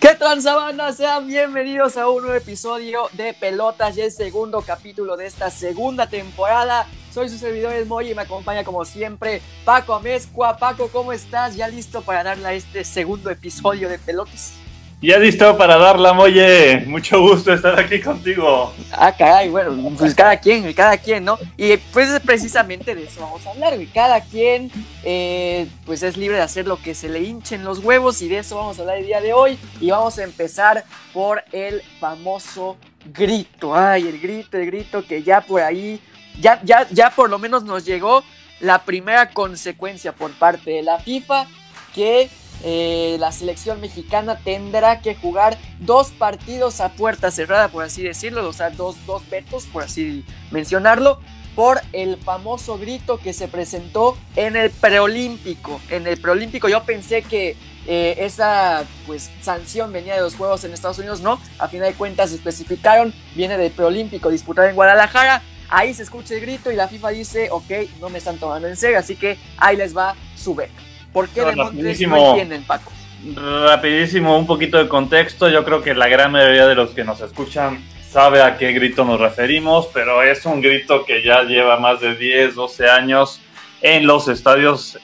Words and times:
¿Qué 0.00 0.14
tal, 0.16 0.42
Sabana? 0.42 0.92
Sean 0.92 1.26
bienvenidos 1.26 1.96
a 1.96 2.08
un 2.08 2.22
nuevo 2.22 2.36
episodio 2.36 3.08
de 3.12 3.32
Pelotas 3.32 3.96
y 3.96 4.02
el 4.02 4.12
segundo 4.12 4.60
capítulo 4.60 5.16
de 5.16 5.26
esta 5.26 5.50
segunda 5.50 6.08
temporada. 6.08 6.86
Soy 7.12 7.28
su 7.28 7.38
servidor 7.38 7.72
El 7.72 7.86
Moy 7.86 8.10
y 8.10 8.14
me 8.14 8.22
acompaña 8.22 8.64
como 8.64 8.84
siempre 8.84 9.40
Paco 9.64 9.94
Amezcua. 9.94 10.56
Paco, 10.56 10.88
¿cómo 10.92 11.12
estás? 11.12 11.56
¿Ya 11.56 11.68
listo 11.68 12.02
para 12.02 12.24
darle 12.24 12.48
a 12.48 12.52
este 12.52 12.84
segundo 12.84 13.30
episodio 13.30 13.88
de 13.88 13.98
Pelotas? 13.98 14.63
Ya 15.04 15.18
listo 15.18 15.58
para 15.58 15.76
darla, 15.76 16.14
Moye. 16.14 16.82
Mucho 16.86 17.20
gusto 17.20 17.52
estar 17.52 17.78
aquí 17.78 18.00
contigo. 18.00 18.72
Ah, 18.90 19.14
caray, 19.14 19.50
bueno, 19.50 19.92
pues 19.98 20.14
cada 20.14 20.40
quien, 20.40 20.72
cada 20.72 20.96
quien, 20.96 21.26
¿no? 21.26 21.38
Y 21.58 21.76
pues 21.76 22.08
precisamente 22.20 22.94
de 22.94 23.04
eso 23.04 23.20
vamos 23.20 23.46
a 23.46 23.50
hablar, 23.50 23.74
güey. 23.74 23.86
Cada 23.88 24.22
quien, 24.22 24.70
eh, 25.02 25.66
pues 25.84 26.02
es 26.02 26.16
libre 26.16 26.38
de 26.38 26.42
hacer 26.42 26.66
lo 26.66 26.78
que 26.80 26.94
se 26.94 27.10
le 27.10 27.20
hinchen 27.20 27.64
los 27.64 27.80
huevos 27.80 28.22
y 28.22 28.28
de 28.30 28.38
eso 28.38 28.56
vamos 28.56 28.78
a 28.78 28.80
hablar 28.80 28.96
el 28.96 29.04
día 29.04 29.20
de 29.20 29.34
hoy. 29.34 29.58
Y 29.78 29.90
vamos 29.90 30.18
a 30.18 30.24
empezar 30.24 30.86
por 31.12 31.44
el 31.52 31.82
famoso 32.00 32.78
grito. 33.12 33.76
Ay, 33.76 34.08
el 34.08 34.18
grito, 34.18 34.56
el 34.56 34.64
grito 34.64 35.06
que 35.06 35.22
ya 35.22 35.42
por 35.42 35.60
ahí, 35.60 36.00
ya, 36.40 36.62
ya, 36.64 36.88
ya 36.90 37.10
por 37.10 37.28
lo 37.28 37.38
menos 37.38 37.62
nos 37.62 37.84
llegó 37.84 38.24
la 38.58 38.86
primera 38.86 39.28
consecuencia 39.28 40.12
por 40.12 40.30
parte 40.30 40.70
de 40.70 40.82
la 40.82 40.98
FIFA 40.98 41.46
que 41.94 42.30
eh, 42.62 43.16
la 43.18 43.32
selección 43.32 43.80
mexicana 43.80 44.38
tendrá 44.38 45.00
que 45.00 45.14
jugar 45.14 45.58
dos 45.80 46.10
partidos 46.10 46.80
a 46.80 46.92
puerta 46.92 47.30
cerrada, 47.30 47.68
por 47.68 47.84
así 47.84 48.02
decirlo, 48.02 48.48
o 48.48 48.52
sea, 48.52 48.70
dos, 48.70 48.96
dos 49.06 49.28
vetos, 49.28 49.64
por 49.66 49.82
así 49.82 50.24
mencionarlo, 50.50 51.20
por 51.54 51.80
el 51.92 52.16
famoso 52.16 52.78
grito 52.78 53.18
que 53.18 53.32
se 53.32 53.48
presentó 53.48 54.16
en 54.36 54.56
el 54.56 54.70
preolímpico. 54.70 55.80
En 55.90 56.06
el 56.06 56.20
preolímpico 56.20 56.68
yo 56.68 56.82
pensé 56.84 57.22
que 57.22 57.56
eh, 57.86 58.16
esa 58.18 58.84
pues 59.06 59.30
sanción 59.42 59.92
venía 59.92 60.14
de 60.14 60.22
los 60.22 60.36
Juegos 60.36 60.64
en 60.64 60.72
Estados 60.72 60.98
Unidos, 60.98 61.20
no, 61.20 61.40
a 61.58 61.68
final 61.68 61.88
de 61.88 61.94
cuentas 61.94 62.30
se 62.30 62.36
especificaron, 62.36 63.12
viene 63.34 63.58
del 63.58 63.72
preolímpico 63.72 64.30
disputado 64.30 64.68
en 64.68 64.74
Guadalajara, 64.74 65.42
ahí 65.68 65.92
se 65.92 66.02
escucha 66.02 66.34
el 66.34 66.40
grito 66.40 66.72
y 66.72 66.76
la 66.76 66.88
FIFA 66.88 67.08
dice, 67.10 67.48
ok, 67.50 67.70
no 68.00 68.08
me 68.08 68.18
están 68.18 68.38
tomando 68.38 68.68
en 68.68 68.76
serio, 68.76 68.98
así 68.98 69.16
que 69.16 69.36
ahí 69.58 69.76
les 69.76 69.96
va 69.96 70.14
su 70.34 70.54
beca. 70.54 70.72
¿Por 71.14 71.28
qué 71.28 71.42
No, 71.42 71.70
de 71.70 72.06
no 72.08 72.30
entienden, 72.30 72.64
Paco? 72.64 72.92
Rapidísimo, 73.36 74.36
un 74.36 74.48
poquito 74.48 74.78
de 74.78 74.88
contexto. 74.88 75.48
Yo 75.48 75.64
creo 75.64 75.80
que 75.80 75.94
la 75.94 76.08
gran 76.08 76.32
mayoría 76.32 76.66
de 76.66 76.74
los 76.74 76.90
que 76.90 77.04
nos 77.04 77.20
escuchan 77.20 77.82
sabe 78.10 78.42
a 78.42 78.58
qué 78.58 78.72
grito 78.72 79.04
nos 79.04 79.20
referimos, 79.20 79.88
pero 79.94 80.24
es 80.24 80.44
un 80.44 80.60
grito 80.60 81.04
que 81.04 81.22
ya 81.22 81.44
lleva 81.44 81.78
más 81.78 82.00
de 82.00 82.16
10, 82.16 82.56
12 82.56 82.90
años 82.90 83.40
en 83.80 84.08
los 84.08 84.26
estadios 84.26 84.98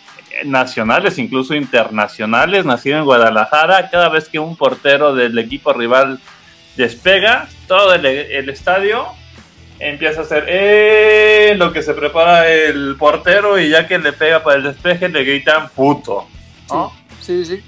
nacionales, 0.45 1.17
incluso 1.17 1.55
internacionales, 1.55 2.65
nacido 2.65 2.99
en 2.99 3.05
Guadalajara. 3.05 3.89
Cada 3.89 4.09
vez 4.09 4.29
que 4.29 4.41
un 4.41 4.57
portero 4.57 5.15
del 5.15 5.39
equipo 5.39 5.73
rival 5.73 6.19
despega, 6.77 7.49
todo 7.69 7.95
el, 7.95 8.05
el 8.05 8.49
estadio 8.49 9.07
empieza 9.81 10.21
a 10.21 10.25
hacer 10.25 10.45
eh, 10.47 11.55
lo 11.57 11.73
que 11.73 11.83
se 11.83 11.95
prepara 11.95 12.49
el 12.49 12.97
portero 12.99 13.59
y 13.59 13.71
ya 13.71 13.89
que 13.89 13.99
le 13.99 14.13
pega 14.13 14.43
para 14.43 14.59
el 14.59 14.63
despeje 14.63 15.09
le 15.09 15.25
gritan 15.25 15.71
puto. 15.71 16.27
¿no? 16.69 16.93
Sí, 17.21 17.45
sí, 17.45 17.57
sí. 17.57 17.63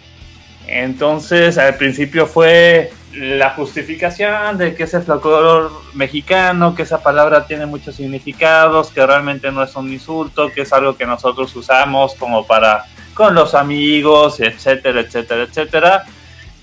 Entonces 0.67 1.59
al 1.59 1.75
principio 1.77 2.27
fue 2.27 2.93
la 3.15 3.51
justificación 3.51 4.57
de 4.59 4.75
que 4.75 4.85
es 4.85 4.95
el 4.95 5.03
folclore 5.03 5.69
mexicano, 5.95 6.75
que 6.75 6.83
esa 6.83 7.03
palabra 7.03 7.47
tiene 7.47 7.67
muchos 7.67 7.97
significados, 7.97 8.91
que 8.91 9.05
realmente 9.05 9.51
no 9.51 9.63
es 9.63 9.75
un 9.75 9.93
insulto, 9.93 10.51
que 10.51 10.63
es 10.63 10.73
algo 10.73 10.97
que 10.97 11.07
nosotros 11.07 11.55
usamos 11.57 12.15
como 12.15 12.47
para 12.47 12.85
con 13.15 13.35
los 13.35 13.55
amigos, 13.55 14.41
etcétera, 14.41 15.01
etcétera, 15.01 15.43
etcétera. 15.43 16.05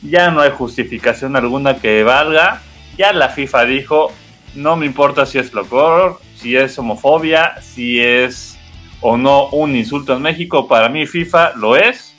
Ya 0.02 0.32
no 0.32 0.42
hay 0.42 0.52
justificación 0.52 1.36
alguna 1.36 1.78
que 1.78 2.04
valga. 2.04 2.62
Ya 2.98 3.14
la 3.14 3.30
FIFA 3.30 3.66
dijo, 3.66 4.12
no 4.56 4.76
me 4.76 4.86
importa 4.86 5.26
si 5.26 5.38
es 5.38 5.52
folclore, 5.52 6.16
si 6.36 6.56
es 6.56 6.78
homofobia, 6.78 7.62
si 7.62 8.00
es 8.00 8.58
o 9.02 9.18
no 9.18 9.48
un 9.50 9.76
insulto 9.76 10.16
en 10.16 10.22
México. 10.22 10.68
Para 10.68 10.90
mí 10.90 11.06
FIFA 11.06 11.56
lo 11.56 11.76
es. 11.76 12.16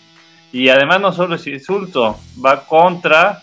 Y 0.53 0.69
además 0.69 1.01
no 1.01 1.13
solo 1.13 1.37
es 1.37 1.47
insulto, 1.47 2.19
va 2.45 2.67
contra 2.67 3.43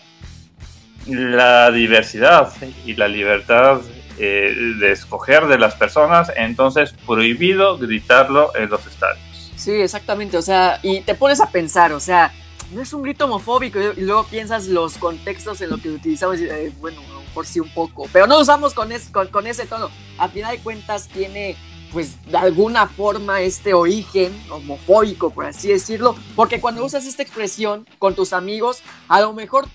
la 1.06 1.70
diversidad 1.70 2.52
y 2.84 2.94
la 2.94 3.08
libertad 3.08 3.80
eh, 4.18 4.54
de 4.78 4.92
escoger 4.92 5.46
de 5.46 5.58
las 5.58 5.74
personas. 5.74 6.30
Entonces 6.36 6.94
prohibido 7.06 7.78
gritarlo 7.78 8.54
en 8.54 8.68
los 8.68 8.86
estadios. 8.86 9.52
Sí, 9.56 9.72
exactamente. 9.72 10.36
O 10.36 10.42
sea, 10.42 10.80
y 10.82 11.00
te 11.00 11.14
pones 11.14 11.40
a 11.40 11.50
pensar, 11.50 11.92
o 11.92 12.00
sea, 12.00 12.32
no 12.72 12.82
es 12.82 12.92
un 12.92 13.02
grito 13.02 13.24
homofóbico 13.24 13.78
y 13.96 14.02
luego 14.02 14.24
piensas 14.24 14.66
los 14.66 14.98
contextos 14.98 15.60
en 15.62 15.70
los 15.70 15.80
que 15.80 15.90
utilizamos 15.90 16.38
eh, 16.38 16.72
bueno, 16.80 17.00
por 17.28 17.46
sí 17.46 17.60
un 17.60 17.68
poco, 17.70 18.06
pero 18.12 18.26
no 18.26 18.38
usamos 18.38 18.74
con, 18.74 18.92
es, 18.92 19.08
con, 19.08 19.28
con, 19.28 19.46
ese 19.46 19.66
tono. 19.66 19.90
A 20.18 20.28
final 20.28 20.56
de 20.56 20.62
cuentas 20.62 21.08
tiene 21.08 21.56
pues 21.92 22.22
de 22.26 22.36
alguna 22.36 22.86
forma 22.86 23.40
este 23.40 23.74
origen 23.74 24.32
homofóbico, 24.50 25.30
por 25.30 25.46
así 25.46 25.68
decirlo, 25.68 26.16
porque 26.36 26.60
cuando 26.60 26.84
usas 26.84 27.06
esta 27.06 27.22
expresión 27.22 27.86
con 27.98 28.14
tus 28.14 28.32
amigos, 28.32 28.82
a 29.08 29.20
lo 29.20 29.32
mejor, 29.32 29.66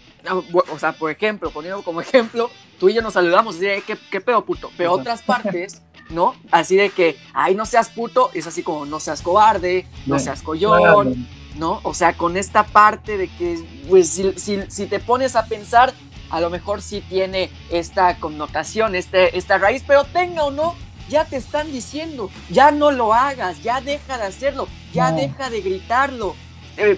o 0.72 0.80
sea, 0.80 0.94
por 0.94 1.12
ejemplo, 1.12 1.50
poniendo 1.52 1.82
como 1.84 2.02
ejemplo, 2.02 2.50
tú 2.80 2.90
y 2.90 2.94
yo 2.94 3.02
nos 3.02 3.14
saludamos 3.14 3.58
y 3.58 3.62
de 3.62 3.82
¿qué, 3.82 3.98
qué 4.12 4.22
pedo 4.22 4.46
puto? 4.46 4.70
Pero 4.78 4.94
otras 4.94 5.22
partes, 5.22 5.82
¿no? 6.10 6.36
Así 6.52 6.76
de 6.76 6.90
que, 6.90 7.18
ay, 7.34 7.56
no 7.56 7.66
seas 7.66 7.90
puto, 7.90 8.30
es 8.34 8.48
así 8.48 8.64
como 8.64 8.86
no 8.86 9.00
seas 9.00 9.22
cobarde, 9.22 9.88
no 10.06 10.20
seas 10.20 10.42
collón, 10.42 11.28
¿no? 11.56 11.80
O 11.84 11.94
sea, 11.94 12.14
con 12.14 12.38
esta 12.38 12.64
parte 12.64 13.18
de 13.18 13.28
que, 13.28 13.64
pues, 13.90 14.10
si, 14.10 14.34
si, 14.34 14.60
si 14.70 14.86
te 14.86 15.00
pones 15.00 15.36
a 15.36 15.46
pensar, 15.46 15.94
a 16.34 16.42
lo 16.42 16.50
mejor 16.50 16.82
sí 16.82 17.04
tiene 17.08 17.52
esta 17.70 18.18
connotación, 18.18 18.96
este, 18.96 19.38
esta 19.38 19.60
raíz, 19.60 19.84
pero 19.86 20.04
tenga 20.04 20.44
o 20.44 20.50
no, 20.52 20.76
ya 21.08 21.26
te 21.26 21.36
están 21.36 21.72
diciendo, 21.72 22.32
ya 22.50 22.72
no 22.72 22.90
lo 22.90 23.14
hagas, 23.14 23.62
ya 23.62 23.82
deja 23.82 24.18
de 24.18 24.24
hacerlo, 24.24 24.68
ya 24.94 25.12
no. 25.12 25.18
deja 25.18 25.52
de 25.52 25.62
gritarlo. 25.62 26.36
Eh, 26.78 26.98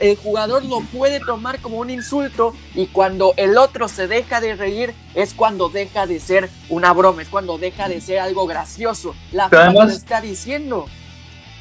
el 0.00 0.16
jugador 0.16 0.64
lo 0.64 0.80
puede 0.80 1.20
tomar 1.20 1.60
como 1.60 1.76
un 1.78 1.88
insulto 1.88 2.52
y 2.74 2.86
cuando 2.86 3.32
el 3.36 3.56
otro 3.56 3.86
se 3.86 4.08
deja 4.08 4.40
de 4.40 4.56
reír 4.56 4.92
es 5.14 5.34
cuando 5.34 5.68
deja 5.68 6.08
de 6.08 6.18
ser 6.18 6.50
una 6.68 6.92
broma, 6.92 7.22
es 7.22 7.28
cuando 7.28 7.58
deja 7.58 7.88
de 7.88 8.00
ser 8.00 8.18
algo 8.18 8.48
gracioso. 8.48 9.14
La 9.30 9.48
FIFA 9.48 9.72
lo 9.72 9.90
está 9.90 10.20
diciendo. 10.20 10.86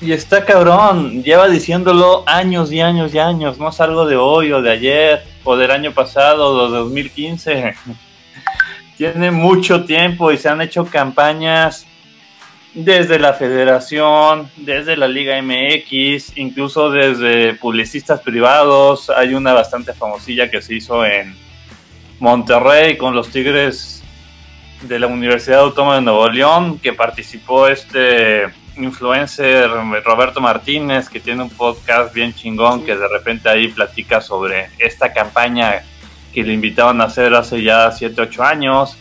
Y 0.01 0.13
está 0.13 0.43
cabrón, 0.45 1.21
lleva 1.21 1.47
diciéndolo 1.47 2.23
años 2.27 2.71
y 2.71 2.81
años 2.81 3.13
y 3.13 3.19
años, 3.19 3.59
no 3.59 3.69
es 3.69 3.79
algo 3.79 4.07
de 4.07 4.15
hoy 4.15 4.51
o 4.51 4.63
de 4.63 4.71
ayer 4.71 5.36
o 5.47 5.55
del 5.55 5.71
año 5.71 5.93
pasado 5.93 6.49
o 6.49 6.69
de 6.69 6.77
2015. 6.79 7.73
Tiene 8.97 9.31
mucho 9.31 9.85
tiempo 9.85 10.31
y 10.31 10.37
se 10.37 10.49
han 10.49 10.61
hecho 10.61 10.85
campañas 10.85 11.87
desde 12.73 13.17
la 13.17 13.33
federación, 13.33 14.49
desde 14.57 14.97
la 14.97 15.07
Liga 15.07 15.41
MX, 15.41 16.37
incluso 16.37 16.91
desde 16.91 17.53
publicistas 17.53 18.19
privados. 18.19 19.09
Hay 19.09 19.33
una 19.35 19.53
bastante 19.53 19.93
famosilla 19.93 20.51
que 20.51 20.61
se 20.61 20.75
hizo 20.75 21.05
en 21.05 21.33
Monterrey 22.19 22.97
con 22.97 23.15
los 23.15 23.29
Tigres 23.29 24.03
de 24.81 24.99
la 24.99 25.07
Universidad 25.07 25.61
Autónoma 25.61 25.95
de 25.95 26.01
Nuevo 26.01 26.27
León, 26.27 26.77
que 26.79 26.91
participó 26.91 27.67
este 27.67 28.47
influencer 28.77 29.69
Roberto 30.03 30.41
Martínez, 30.41 31.09
que 31.09 31.19
tiene 31.19 31.43
un 31.43 31.49
podcast 31.49 32.13
bien 32.13 32.33
chingón, 32.33 32.79
sí. 32.79 32.85
que 32.85 32.95
de 32.95 33.07
repente 33.07 33.49
ahí 33.49 33.67
platica 33.69 34.21
sobre 34.21 34.69
esta 34.77 35.13
campaña 35.13 35.83
que 36.33 36.43
le 36.43 36.53
invitaban 36.53 37.01
a 37.01 37.05
hacer 37.05 37.33
hace 37.33 37.63
ya 37.63 37.91
7, 37.91 38.21
8 38.21 38.43
años. 38.43 38.97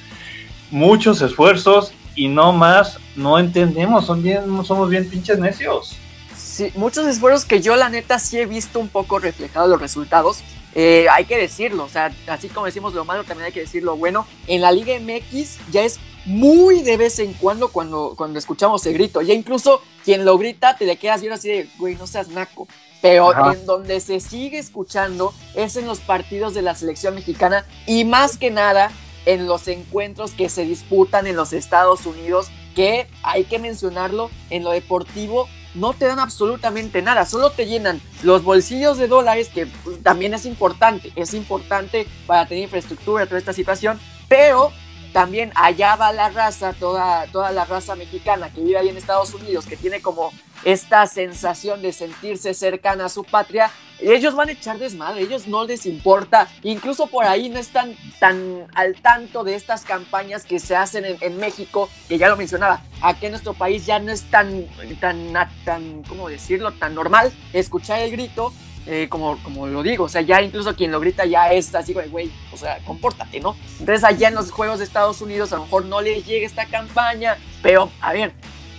Muchos 0.71 1.21
esfuerzos 1.23 1.93
y 2.15 2.29
no 2.29 2.53
más, 2.53 2.99
no 3.15 3.39
entendemos, 3.39 4.07
son 4.07 4.23
bien, 4.23 4.45
somos 4.65 4.89
bien 4.89 5.09
pinches 5.09 5.39
necios. 5.39 5.97
Sí, 6.35 6.73
muchos 6.75 7.07
esfuerzos 7.07 7.45
que 7.45 7.61
yo 7.61 7.77
la 7.77 7.91
neta 7.91 8.19
sí 8.19 8.39
he 8.39 8.47
visto 8.47 8.81
un 8.81 8.89
poco 8.89 9.19
reflejados 9.19 9.69
los 9.69 9.81
resultados. 9.81 10.43
Eh, 10.75 11.07
hay 11.11 11.27
que 11.27 11.37
decirlo, 11.37 11.85
o 11.85 11.89
sea, 11.89 12.11
así 12.27 12.49
como 12.49 12.67
decimos 12.67 12.95
lo 12.95 13.05
malo, 13.05 13.25
también 13.25 13.47
hay 13.47 13.53
que 13.53 13.61
decir 13.61 13.83
lo 13.83 13.97
bueno. 13.97 14.27
En 14.47 14.63
la 14.63 14.73
Liga 14.73 14.95
MX 14.99 15.59
ya 15.71 15.83
es 15.83 16.01
muy 16.27 16.83
de 16.83 16.97
vez 16.97 17.19
en 17.19 17.33
cuando 17.35 17.69
cuando, 17.69 18.15
cuando 18.17 18.39
escuchamos 18.39 18.85
el 18.87 18.95
grito. 18.95 19.23
Ya 19.23 19.35
incluso 19.35 19.81
quien 20.05 20.25
lo 20.25 20.37
grita 20.37 20.77
te 20.77 20.85
le 20.85 20.97
quedas 20.97 21.21
viendo 21.21 21.37
así 21.37 21.49
de, 21.49 21.71
güey, 21.79 21.95
no 21.95 22.07
seas 22.07 22.29
naco. 22.29 22.69
Pero 23.01 23.31
Ajá. 23.31 23.53
en 23.53 23.67
donde 23.67 24.01
se 24.01 24.21
sigue 24.21 24.59
escuchando 24.59 25.33
es 25.55 25.77
en 25.77 25.87
los 25.87 26.01
partidos 26.01 26.55
de 26.55 26.63
la 26.63 26.75
selección 26.75 27.15
mexicana 27.15 27.65
y 27.87 28.05
más 28.05 28.37
que 28.37 28.51
nada 28.51 28.91
en 29.27 29.47
los 29.47 29.69
encuentros 29.69 30.33
que 30.33 30.49
se 30.49 30.65
disputan 30.65 31.27
en 31.27 31.37
los 31.37 31.53
Estados 31.53 32.07
Unidos, 32.07 32.49
que 32.75 33.09
hay 33.23 33.45
que 33.45 33.59
mencionarlo, 33.59 34.31
en 34.51 34.65
lo 34.65 34.71
deportivo 34.71 35.49
no 35.77 35.93
te 35.93 36.07
dan 36.07 36.19
absolutamente 36.19 37.03
nada, 37.03 37.27
solo 37.27 37.51
te 37.51 37.67
llenan 37.67 38.01
los 38.23 38.43
bolsillos 38.43 38.97
de 38.97 39.09
dólares, 39.09 39.51
que 39.53 39.67
también 40.03 40.35
es 40.35 40.47
importante, 40.47 41.13
es 41.17 41.35
importante 41.35 42.07
para 42.27 42.47
tener 42.47 42.65
infraestructura, 42.65 43.27
toda 43.27 43.39
esta 43.39 43.53
situación, 43.53 44.01
pero 44.27 44.73
también 45.17 45.51
allá 45.55 45.97
va 45.97 46.13
la 46.13 46.29
raza, 46.29 46.75
toda, 46.75 47.27
toda 47.29 47.51
la 47.51 47.65
raza 47.65 47.97
mexicana 47.97 48.53
que 48.53 48.61
vive 48.61 48.77
ahí 48.77 48.91
en 48.91 48.99
Estados 48.99 49.33
Unidos, 49.33 49.65
que 49.65 49.75
tiene 49.75 50.03
como 50.03 50.31
esta 50.63 51.07
sensación 51.07 51.81
de 51.81 51.95
sentirse 51.95 52.53
cercana 52.53 53.07
a 53.07 53.09
su 53.09 53.25
patria, 53.25 53.71
ellos 53.99 54.35
van 54.35 54.51
a 54.51 54.53
echar 54.53 54.77
desmadre, 54.79 55.23
ellos 55.23 55.49
no 55.49 55.65
les 55.65 55.87
importa, 55.87 56.49
incluso 56.63 57.07
por 57.07 57.25
ahí 57.25 57.49
no 57.49 57.59
están 57.59 57.97
tan 58.21 58.67
al 58.75 59.01
tanto 59.01 59.43
de 59.43 59.55
estas 59.55 59.87
campañas 59.87 60.45
que 60.45 60.59
se 60.59 60.77
hacen 60.77 61.17
en, 61.19 61.39
México, 61.39 61.89
que 62.11 62.19
ya 62.19 62.29
lo 62.29 62.37
mencionaba, 62.37 62.83
aquí 63.01 63.25
en 63.25 63.33
nuestro 63.33 63.55
país 63.55 63.87
ya 63.87 63.99
no 63.99 64.13
es 64.13 64.25
tan, 64.25 64.67
tan, 65.01 65.33
tan, 65.65 66.03
¿cómo 66.03 66.29
decirlo?, 66.29 66.73
tan 66.73 66.95
normal 66.95 67.33
escuchar 67.55 68.01
el 68.01 68.11
grito, 68.11 68.53
eh, 68.87 69.09
como, 69.09 69.39
como 69.43 69.67
lo 69.67 69.83
digo, 69.83 70.05
o 70.05 70.09
sea, 70.09 70.21
ya 70.21 70.41
incluso 70.43 70.75
quien 70.77 70.93
lo 70.93 71.01
grita 71.01 71.25
ya 71.25 71.53
es 71.53 71.75
así, 71.75 71.93
güey, 71.93 72.31
o 72.53 72.57
sea, 72.57 72.79
compórtate, 72.85 73.41
¿no? 73.41 73.57
Entonces 73.81 74.05
allá 74.05 74.29
en 74.29 74.35
los 74.35 74.51
Juegos 74.51 74.79
de 74.79 74.85
Estados 74.85 75.21
Unidos 75.21 75.53
a 75.53 75.57
lo 75.57 75.65
mejor 75.65 75.85
no 75.87 76.01
les 76.01 76.25
llega 76.25 76.47
esta 76.47 76.67
campaña, 76.67 77.37
pero 77.63 77.91
a 78.01 78.13
ver, 78.13 78.33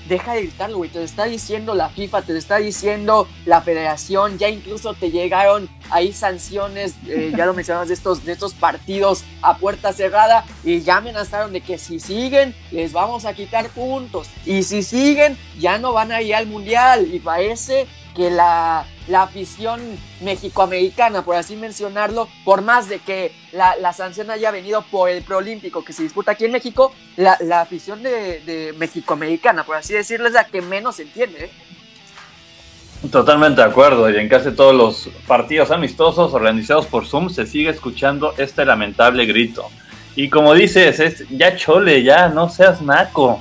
deja 0.07 0.33
de 0.33 0.43
gritarlo, 0.43 0.77
güey. 0.77 0.89
Te 0.89 0.99
lo 0.99 1.05
está 1.05 1.25
diciendo 1.25 1.75
la 1.75 1.89
FIFA, 1.89 2.21
te 2.21 2.33
lo 2.33 2.39
está 2.39 2.57
diciendo 2.57 3.27
la 3.45 3.61
federación. 3.61 4.37
Ya 4.37 4.49
incluso 4.49 4.93
te 4.93 5.11
llegaron 5.11 5.69
ahí 5.89 6.13
sanciones, 6.13 6.95
eh, 7.07 7.33
ya 7.35 7.45
lo 7.45 7.53
mencionamos, 7.53 7.89
de 7.89 7.93
estos, 7.93 8.25
de 8.25 8.31
estos 8.33 8.53
partidos 8.53 9.23
a 9.41 9.57
puerta 9.57 9.93
cerrada. 9.93 10.45
Y 10.63 10.81
ya 10.81 10.97
amenazaron 10.97 11.53
de 11.53 11.61
que 11.61 11.77
si 11.77 11.99
siguen, 11.99 12.55
les 12.71 12.93
vamos 12.93 13.25
a 13.25 13.33
quitar 13.33 13.69
puntos. 13.69 14.29
Y 14.45 14.63
si 14.63 14.83
siguen, 14.83 15.37
ya 15.59 15.77
no 15.77 15.93
van 15.93 16.11
a 16.11 16.21
ir 16.21 16.35
al 16.35 16.47
mundial. 16.47 17.13
Y 17.13 17.19
parece 17.19 17.87
que 18.15 18.31
la, 18.31 18.85
la 19.07 19.23
afición 19.23 19.81
mexicoamericana, 20.21 21.23
por 21.23 21.35
así 21.35 21.55
mencionarlo, 21.55 22.27
por 22.43 22.61
más 22.61 22.89
de 22.89 22.99
que 22.99 23.31
la, 23.51 23.75
la, 23.77 23.93
sanción 23.93 24.29
haya 24.29 24.51
venido 24.51 24.81
por 24.91 25.09
el 25.09 25.23
preolímpico 25.23 25.83
que 25.83 25.93
se 25.93 26.03
disputa 26.03 26.31
aquí 26.31 26.45
en 26.45 26.51
México, 26.51 26.93
la, 27.15 27.37
la 27.41 27.61
afición 27.61 28.03
de, 28.03 28.41
de 28.41 28.73
mexicoamericana, 28.77 29.63
por 29.63 29.77
así 29.77 29.93
decirlo, 29.93 30.27
es 30.27 30.33
la 30.33 30.45
que 30.45 30.61
menos 30.61 30.99
entiende. 30.99 31.45
¿eh? 31.45 31.51
Totalmente 33.11 33.61
de 33.61 33.67
acuerdo, 33.67 34.09
y 34.09 34.17
en 34.17 34.27
casi 34.27 34.51
todos 34.51 34.75
los 34.75 35.09
partidos 35.27 35.71
amistosos 35.71 36.33
organizados 36.33 36.87
por 36.87 37.05
Zoom 37.05 37.29
se 37.29 37.45
sigue 37.45 37.69
escuchando 37.69 38.33
este 38.37 38.65
lamentable 38.65 39.25
grito. 39.25 39.69
Y 40.15 40.29
como 40.29 40.55
dices, 40.55 40.99
es 40.99 41.23
ya 41.29 41.55
chole, 41.55 42.01
ya 42.01 42.27
no 42.27 42.49
seas 42.49 42.81
naco. 42.81 43.39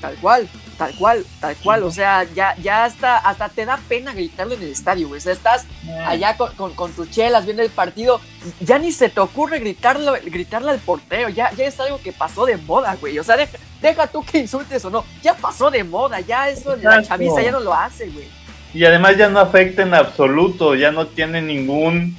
Tal 0.00 0.14
cual. 0.16 0.48
Tal 0.80 0.94
cual, 0.94 1.26
tal 1.40 1.54
cual, 1.56 1.82
o 1.82 1.90
sea, 1.90 2.24
ya, 2.34 2.56
ya 2.56 2.84
hasta, 2.84 3.18
hasta 3.18 3.50
te 3.50 3.66
da 3.66 3.78
pena 3.86 4.14
gritarlo 4.14 4.54
en 4.54 4.62
el 4.62 4.70
estadio, 4.70 5.08
güey. 5.08 5.18
O 5.18 5.20
sea, 5.20 5.34
estás 5.34 5.66
allá 6.06 6.38
con, 6.38 6.74
con, 6.74 6.90
tus 6.92 7.10
chelas 7.10 7.44
viendo 7.44 7.62
el 7.62 7.68
partido, 7.68 8.18
ya 8.60 8.78
ni 8.78 8.90
se 8.90 9.10
te 9.10 9.20
ocurre 9.20 9.58
gritarlo, 9.58 10.14
gritarle 10.24 10.70
al 10.70 10.78
portero, 10.78 11.28
ya, 11.28 11.52
ya 11.52 11.66
es 11.66 11.78
algo 11.80 12.00
que 12.00 12.12
pasó 12.12 12.46
de 12.46 12.56
moda, 12.56 12.96
güey. 12.98 13.18
O 13.18 13.22
sea, 13.22 13.36
deja, 13.82 14.06
tú 14.06 14.24
que 14.24 14.38
insultes 14.38 14.82
o 14.86 14.88
no, 14.88 15.04
ya 15.22 15.34
pasó 15.34 15.70
de 15.70 15.84
moda, 15.84 16.18
ya 16.20 16.48
eso 16.48 16.74
la 16.76 17.02
chaviza 17.02 17.42
ya 17.42 17.50
no 17.50 17.60
lo 17.60 17.74
hace, 17.74 18.08
güey. 18.08 18.28
Y 18.72 18.86
además 18.86 19.18
ya 19.18 19.28
no 19.28 19.38
afecta 19.38 19.82
en 19.82 19.92
absoluto, 19.92 20.74
ya 20.74 20.90
no 20.90 21.08
tiene 21.08 21.42
ningún 21.42 22.16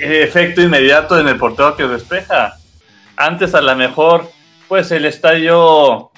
efecto 0.00 0.62
inmediato 0.62 1.20
en 1.20 1.28
el 1.28 1.36
portero 1.36 1.76
que 1.76 1.86
despeja. 1.86 2.56
Antes 3.18 3.54
a 3.54 3.60
lo 3.60 3.76
mejor, 3.76 4.30
pues 4.66 4.90
el 4.92 5.04
estadio 5.04 6.11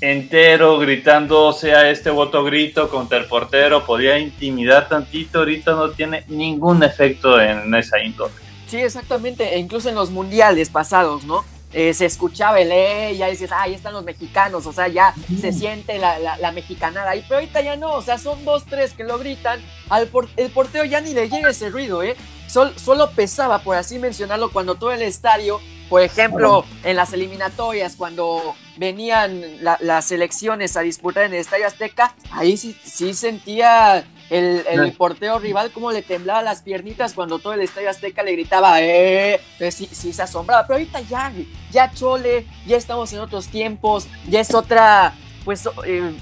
entero 0.00 0.78
gritando, 0.78 1.52
sea 1.52 1.90
este 1.90 2.10
voto 2.10 2.42
grito 2.44 2.88
contra 2.88 3.18
el 3.18 3.26
portero, 3.26 3.84
podía 3.84 4.18
intimidar 4.18 4.88
tantito, 4.88 5.40
ahorita 5.40 5.72
no 5.72 5.90
tiene 5.90 6.24
ningún 6.28 6.82
efecto 6.82 7.40
en 7.40 7.74
esa 7.74 8.02
índole. 8.02 8.32
Sí, 8.66 8.78
exactamente, 8.78 9.54
e 9.54 9.58
incluso 9.58 9.88
en 9.88 9.94
los 9.94 10.10
mundiales 10.10 10.70
pasados, 10.70 11.24
¿no? 11.24 11.44
Eh, 11.72 11.94
se 11.94 12.06
escuchaba 12.06 12.60
el 12.60 12.72
eh, 12.72 13.14
ya 13.16 13.28
dices, 13.28 13.52
ah, 13.52 13.62
ahí 13.62 13.74
están 13.74 13.92
los 13.92 14.04
mexicanos, 14.04 14.66
o 14.66 14.72
sea, 14.72 14.88
ya 14.88 15.14
se 15.40 15.52
siente 15.52 15.98
la, 15.98 16.18
la, 16.18 16.52
mexicanada 16.52 17.10
ahí, 17.10 17.24
pero 17.28 17.36
ahorita 17.36 17.60
ya 17.60 17.76
no, 17.76 17.92
o 17.92 18.02
sea, 18.02 18.18
son 18.18 18.44
dos, 18.44 18.64
tres 18.66 18.92
que 18.92 19.04
lo 19.04 19.18
gritan, 19.18 19.60
al 19.88 20.10
el 20.36 20.50
portero 20.50 20.84
ya 20.84 21.00
ni 21.00 21.14
le 21.14 21.28
llega 21.28 21.50
ese 21.50 21.70
ruido, 21.70 22.02
¿eh? 22.02 22.16
solo 22.48 23.10
pesaba, 23.10 23.60
por 23.60 23.76
así 23.76 24.00
mencionarlo, 24.00 24.50
cuando 24.50 24.74
todo 24.74 24.90
el 24.90 25.02
estadio 25.02 25.60
por 25.90 26.02
ejemplo, 26.02 26.64
en 26.84 26.94
las 26.94 27.12
eliminatorias, 27.12 27.96
cuando 27.96 28.54
venían 28.80 29.42
las 29.60 30.10
elecciones 30.10 30.74
a 30.78 30.80
disputar 30.80 31.24
en 31.24 31.34
el 31.34 31.40
Estadio 31.40 31.66
Azteca, 31.66 32.14
ahí 32.30 32.56
sí, 32.56 32.74
sí 32.82 33.12
sentía 33.12 34.06
el, 34.30 34.64
el 34.66 34.92
portero 34.92 35.38
rival 35.38 35.70
como 35.70 35.92
le 35.92 36.00
temblaba 36.00 36.40
las 36.40 36.62
piernitas 36.62 37.12
cuando 37.12 37.38
todo 37.38 37.52
el 37.52 37.60
Estadio 37.60 37.90
Azteca 37.90 38.22
le 38.22 38.32
gritaba, 38.32 38.80
¡eh! 38.80 39.38
sí, 39.70 39.86
sí 39.92 40.14
se 40.14 40.22
asombraba, 40.22 40.66
pero 40.66 40.78
ahorita 40.78 41.02
ya, 41.02 41.30
ya 41.70 41.92
chole, 41.92 42.46
ya 42.66 42.78
estamos 42.78 43.12
en 43.12 43.18
otros 43.18 43.48
tiempos, 43.48 44.08
ya 44.26 44.40
es 44.40 44.54
otra, 44.54 45.12
pues, 45.44 45.68
eh, 45.84 46.14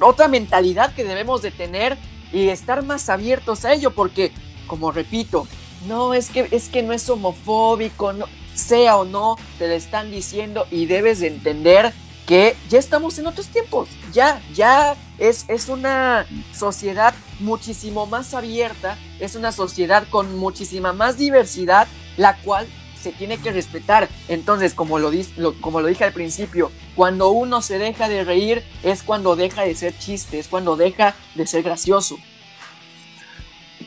otra 0.00 0.26
mentalidad 0.26 0.92
que 0.94 1.04
debemos 1.04 1.42
de 1.42 1.52
tener 1.52 1.96
y 2.32 2.48
estar 2.48 2.82
más 2.82 3.08
abiertos 3.08 3.64
a 3.64 3.72
ello, 3.72 3.92
porque, 3.92 4.32
como 4.66 4.90
repito, 4.90 5.46
no, 5.86 6.12
es 6.12 6.28
que, 6.28 6.48
es 6.50 6.68
que 6.68 6.82
no 6.82 6.92
es 6.92 7.08
homofóbico, 7.08 8.12
no, 8.12 8.26
sea 8.54 8.96
o 8.96 9.04
no, 9.04 9.36
te 9.58 9.68
lo 9.68 9.74
están 9.74 10.10
diciendo 10.10 10.66
y 10.70 10.86
debes 10.86 11.20
de 11.20 11.28
entender 11.28 11.92
que 12.26 12.56
ya 12.70 12.78
estamos 12.78 13.18
en 13.18 13.26
otros 13.26 13.48
tiempos, 13.48 13.88
ya, 14.12 14.40
ya 14.54 14.96
es, 15.18 15.44
es 15.48 15.68
una 15.68 16.26
sociedad 16.54 17.14
muchísimo 17.40 18.06
más 18.06 18.32
abierta, 18.32 18.96
es 19.20 19.34
una 19.36 19.52
sociedad 19.52 20.04
con 20.08 20.36
muchísima 20.38 20.92
más 20.92 21.18
diversidad, 21.18 21.86
la 22.16 22.36
cual 22.38 22.66
se 23.04 23.12
tiene 23.12 23.36
que 23.36 23.52
respetar. 23.52 24.08
Entonces, 24.28 24.72
como 24.72 24.98
lo, 24.98 25.10
como 25.60 25.80
lo 25.82 25.88
dije 25.88 26.04
al 26.04 26.12
principio, 26.12 26.72
cuando 26.96 27.30
uno 27.30 27.60
se 27.60 27.78
deja 27.78 28.08
de 28.08 28.24
reír 28.24 28.64
es 28.82 29.02
cuando 29.02 29.36
deja 29.36 29.62
de 29.62 29.74
ser 29.74 29.96
chiste, 29.98 30.38
es 30.38 30.48
cuando 30.48 30.76
deja 30.76 31.14
de 31.34 31.46
ser 31.46 31.62
gracioso. 31.62 32.16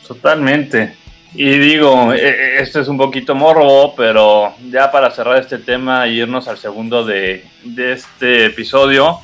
Totalmente. 0.07 0.95
Y 1.33 1.57
digo, 1.57 2.13
e, 2.13 2.18
e, 2.18 2.62
esto 2.62 2.79
es 2.79 2.88
un 2.88 2.97
poquito 2.97 3.35
morbo, 3.35 3.94
pero 3.95 4.53
ya 4.69 4.91
para 4.91 5.12
cerrar 5.12 5.39
este 5.39 5.57
tema 5.57 6.06
e 6.06 6.13
irnos 6.13 6.47
al 6.47 6.57
segundo 6.57 7.06
de, 7.06 7.45
este 7.77 8.45
episodio, 8.45 9.19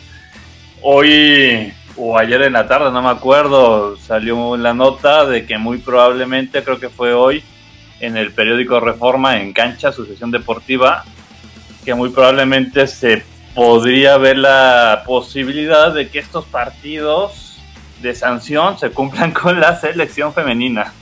hoy 0.82 1.74
o 1.96 2.18
ayer 2.18 2.42
en 2.44 2.54
la 2.54 2.68
tarde, 2.68 2.92
no 2.92 3.02
me 3.02 3.10
acuerdo, 3.10 3.96
salió 3.98 4.58
la 4.58 4.74
nota 4.74 5.26
de 5.26 5.46
que 5.46 5.58
muy 5.58 5.78
probablemente, 5.78 6.64
creo 6.64 6.80
que 6.80 6.90
fue 6.90 7.14
hoy, 7.14 7.44
en 8.00 8.18
el 8.18 8.32
periódico 8.34 8.80
Reforma, 8.80 9.38
en 9.40 9.54
Cancha, 9.54 9.92
su 9.92 10.06
sesión 10.06 10.30
deportiva, 10.30 11.06
que 11.86 11.94
muy 11.94 12.10
probablemente 12.10 12.88
se 12.88 13.24
podría 13.54 14.18
ver 14.18 14.38
la 14.38 15.04
posibilidad 15.06 15.94
de 15.94 16.10
que 16.10 16.20
estos 16.20 16.46
partidos 16.46 17.62
de 18.02 18.14
sanción 18.16 18.78
se 18.78 18.90
cumplan 18.90 19.32
con 19.32 19.60
la 19.60 19.80
selección 19.80 20.34
femenina. 20.34 20.94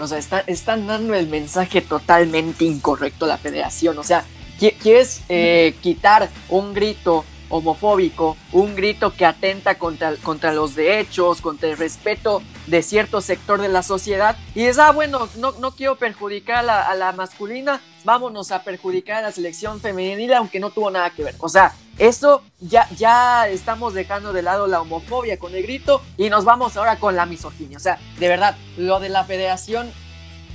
O 0.00 0.06
sea, 0.06 0.18
están 0.46 0.86
dando 0.86 1.14
el 1.14 1.28
mensaje 1.28 1.80
totalmente 1.80 2.64
incorrecto 2.64 3.24
a 3.24 3.28
la 3.28 3.38
federación. 3.38 3.98
O 3.98 4.02
sea, 4.02 4.24
quieres 4.58 5.22
eh, 5.28 5.74
quitar 5.80 6.28
un 6.48 6.74
grito 6.74 7.24
homofóbico, 7.48 8.36
un 8.52 8.74
grito 8.74 9.12
que 9.14 9.24
atenta 9.24 9.78
contra, 9.78 10.16
contra 10.16 10.52
los 10.52 10.74
derechos, 10.74 11.40
contra 11.40 11.70
el 11.70 11.76
respeto 11.76 12.42
de 12.66 12.82
cierto 12.82 13.20
sector 13.20 13.60
de 13.60 13.68
la 13.68 13.82
sociedad. 13.82 14.36
Y 14.54 14.64
es, 14.64 14.78
ah, 14.78 14.90
bueno, 14.90 15.28
no, 15.36 15.52
no 15.52 15.72
quiero 15.72 15.96
perjudicar 15.96 16.58
a 16.58 16.62
la, 16.62 16.82
a 16.82 16.94
la 16.94 17.12
masculina, 17.12 17.80
vámonos 18.04 18.50
a 18.50 18.62
perjudicar 18.64 19.18
a 19.18 19.22
la 19.22 19.32
selección 19.32 19.80
femenina, 19.80 20.38
aunque 20.38 20.58
no 20.58 20.70
tuvo 20.70 20.90
nada 20.90 21.10
que 21.10 21.22
ver. 21.22 21.36
O 21.38 21.48
sea, 21.48 21.72
eso 21.98 22.42
ya, 22.60 22.88
ya 22.96 23.48
estamos 23.48 23.94
dejando 23.94 24.32
de 24.32 24.42
lado 24.42 24.66
la 24.66 24.80
homofobia 24.80 25.38
con 25.38 25.54
el 25.54 25.62
grito 25.62 26.02
y 26.16 26.28
nos 26.28 26.44
vamos 26.44 26.76
ahora 26.76 26.96
con 26.96 27.16
la 27.16 27.26
misoginia. 27.26 27.78
O 27.78 27.80
sea, 27.80 27.98
de 28.18 28.28
verdad, 28.28 28.56
lo 28.76 29.00
de 29.00 29.08
la 29.08 29.24
federación, 29.24 29.90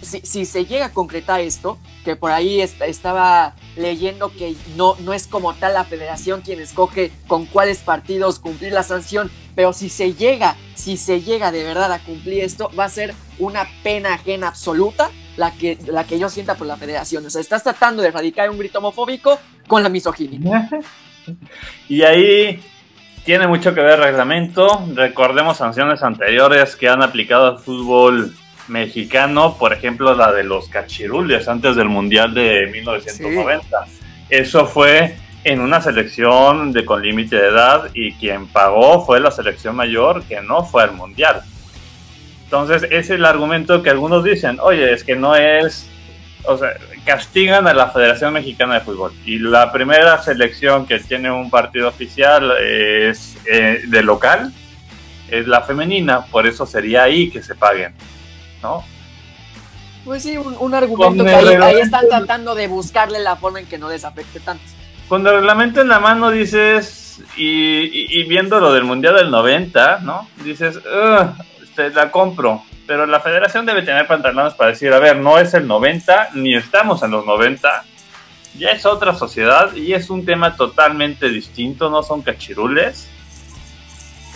si, 0.02 0.22
si 0.22 0.46
se 0.46 0.66
llega 0.66 0.88
a 0.88 0.94
concretar 0.94 1.42
esto, 1.42 1.80
que 2.06 2.16
por 2.16 2.32
ahí 2.32 2.62
estaba 2.62 3.56
leyendo 3.76 4.32
que 4.32 4.56
no, 4.76 4.96
no 5.00 5.14
es 5.14 5.28
como 5.28 5.54
tal 5.54 5.74
la 5.74 5.84
federación 5.84 6.42
quien 6.42 6.60
escoge 6.60 7.12
con 7.28 7.46
cuáles 7.46 7.80
partidos 7.80 8.40
cumplir 8.40 8.74
la 8.74 8.84
sanción, 8.84 9.32
pero 9.56 9.74
si 9.74 9.90
se 9.90 10.14
llega, 10.14 10.56
si 10.76 10.98
se 10.98 11.22
llega 11.22 11.52
de 11.52 11.64
verdad 11.64 11.92
a 11.92 12.00
cumplir 12.00 12.44
esto, 12.44 12.72
va 12.78 12.86
a 12.86 12.90
ser 12.90 13.16
una 13.40 13.68
pena 13.84 14.14
ajena 14.14 14.50
absoluta 14.50 15.10
la 15.38 15.52
que, 15.52 15.78
la 15.88 16.04
que 16.04 16.20
yo 16.20 16.30
sienta 16.30 16.56
por 16.56 16.68
la 16.68 16.78
federación. 16.78 17.26
O 17.26 17.30
sea, 17.30 17.42
estás 17.42 17.64
tratando 17.64 18.02
de 18.02 18.10
erradicar 18.10 18.50
un 18.50 18.58
grito 18.58 18.80
homofóbico 18.80 19.40
con 19.68 19.82
la 19.84 19.90
misoginia. 19.90 20.70
Y 21.88 22.04
ahí 22.04 22.62
tiene 23.24 23.48
mucho 23.48 23.74
que 23.74 23.82
ver 23.82 24.00
el 24.00 24.06
reglamento. 24.06 24.86
Recordemos 24.96 25.58
sanciones 25.58 26.04
anteriores 26.04 26.76
que 26.76 26.90
han 26.90 27.04
aplicado 27.04 27.48
al 27.48 27.60
fútbol 27.60 28.34
mexicano, 28.68 29.58
por 29.58 29.74
ejemplo, 29.74 30.16
la 30.16 30.32
de 30.32 30.44
los 30.44 30.70
cachirules 30.70 31.48
antes 31.48 31.76
del 31.76 31.90
Mundial 31.90 32.34
de 32.34 32.70
1990. 32.72 33.86
Eso 34.30 34.66
fue 34.66 35.18
en 35.44 35.60
una 35.60 35.82
selección 35.82 36.72
de 36.72 36.86
con 36.86 37.02
límite 37.02 37.36
de 37.36 37.48
edad 37.48 37.90
y 37.94 38.14
quien 38.14 38.48
pagó 38.48 39.06
fue 39.06 39.20
la 39.20 39.32
selección 39.32 39.76
mayor 39.76 40.24
que 40.24 40.42
no 40.42 40.64
fue 40.64 40.84
al 40.84 40.94
Mundial. 40.94 41.42
Entonces, 42.44 42.88
es 42.92 43.10
el 43.10 43.26
argumento 43.26 43.82
que 43.82 43.90
algunos 43.90 44.24
dicen, 44.24 44.60
oye, 44.62 44.92
es 44.94 45.04
que 45.04 45.16
no 45.16 45.36
es 45.36 45.88
o 46.46 46.58
sea, 46.58 46.74
castigan 47.06 47.68
a 47.68 47.74
la 47.74 47.90
Federación 47.90 48.34
Mexicana 48.34 48.76
de 48.76 48.82
Fútbol. 48.82 49.14
Y 49.26 49.40
la 49.40 49.72
primera 49.72 50.22
selección 50.22 50.86
que 50.86 51.00
tiene 51.00 51.32
un 51.32 51.50
partido 51.50 51.88
oficial 51.88 52.52
es 52.60 53.38
eh, 53.46 53.84
de 53.88 54.04
local, 54.04 54.54
es 55.30 55.48
la 55.48 55.62
femenina, 55.62 56.26
por 56.26 56.46
eso 56.46 56.66
sería 56.66 57.04
ahí 57.04 57.30
que 57.30 57.42
se 57.42 57.56
paguen, 57.56 57.94
¿no? 58.62 58.84
Pues 60.04 60.24
sí, 60.24 60.36
un, 60.38 60.74
argumento 60.74 61.24
que 61.24 61.32
ahí, 61.32 61.80
están 61.80 62.08
tratando 62.10 62.56
de 62.56 62.68
buscarle 62.68 63.20
la 63.20 63.36
forma 63.36 63.60
en 63.60 63.68
que 63.68 63.78
no 63.78 63.90
les 63.90 64.04
afecte 64.04 64.40
tanto. 64.40 64.64
Cuando 65.08 65.30
el 65.30 65.38
reglamento 65.38 65.82
en 65.82 65.90
la 65.90 66.00
mano 66.00 66.32
dices, 66.32 67.22
y, 67.38 68.24
viendo 68.24 68.60
lo 68.60 68.74
del 68.74 68.84
Mundial 68.84 69.16
del 69.16 69.30
90, 69.30 70.00
¿no? 70.00 70.28
Dices, 70.44 70.80
este, 71.62 71.92
la 71.92 72.10
compro, 72.10 72.64
pero 72.88 73.06
la 73.06 73.20
federación 73.20 73.66
debe 73.66 73.84
tener 73.84 74.08
pantalones 74.08 74.54
para 74.54 74.72
decir, 74.72 74.92
a 74.94 75.00
ver, 75.00 75.18
no 75.18 75.38
es 75.38 75.54
el 75.54 75.68
90, 75.68 76.32
ni 76.34 76.56
estamos 76.56 77.04
en 77.04 77.12
los 77.12 77.26
90, 77.26 77.84
ya 78.58 78.70
es 78.70 78.86
otra 78.86 79.14
sociedad 79.14 79.74
y 79.74 79.94
es 79.94 80.10
un 80.10 80.26
tema 80.26 80.56
totalmente 80.56 81.30
distinto, 81.30 81.90
no 81.90 82.04
son 82.04 82.22
cachirules. 82.22 83.08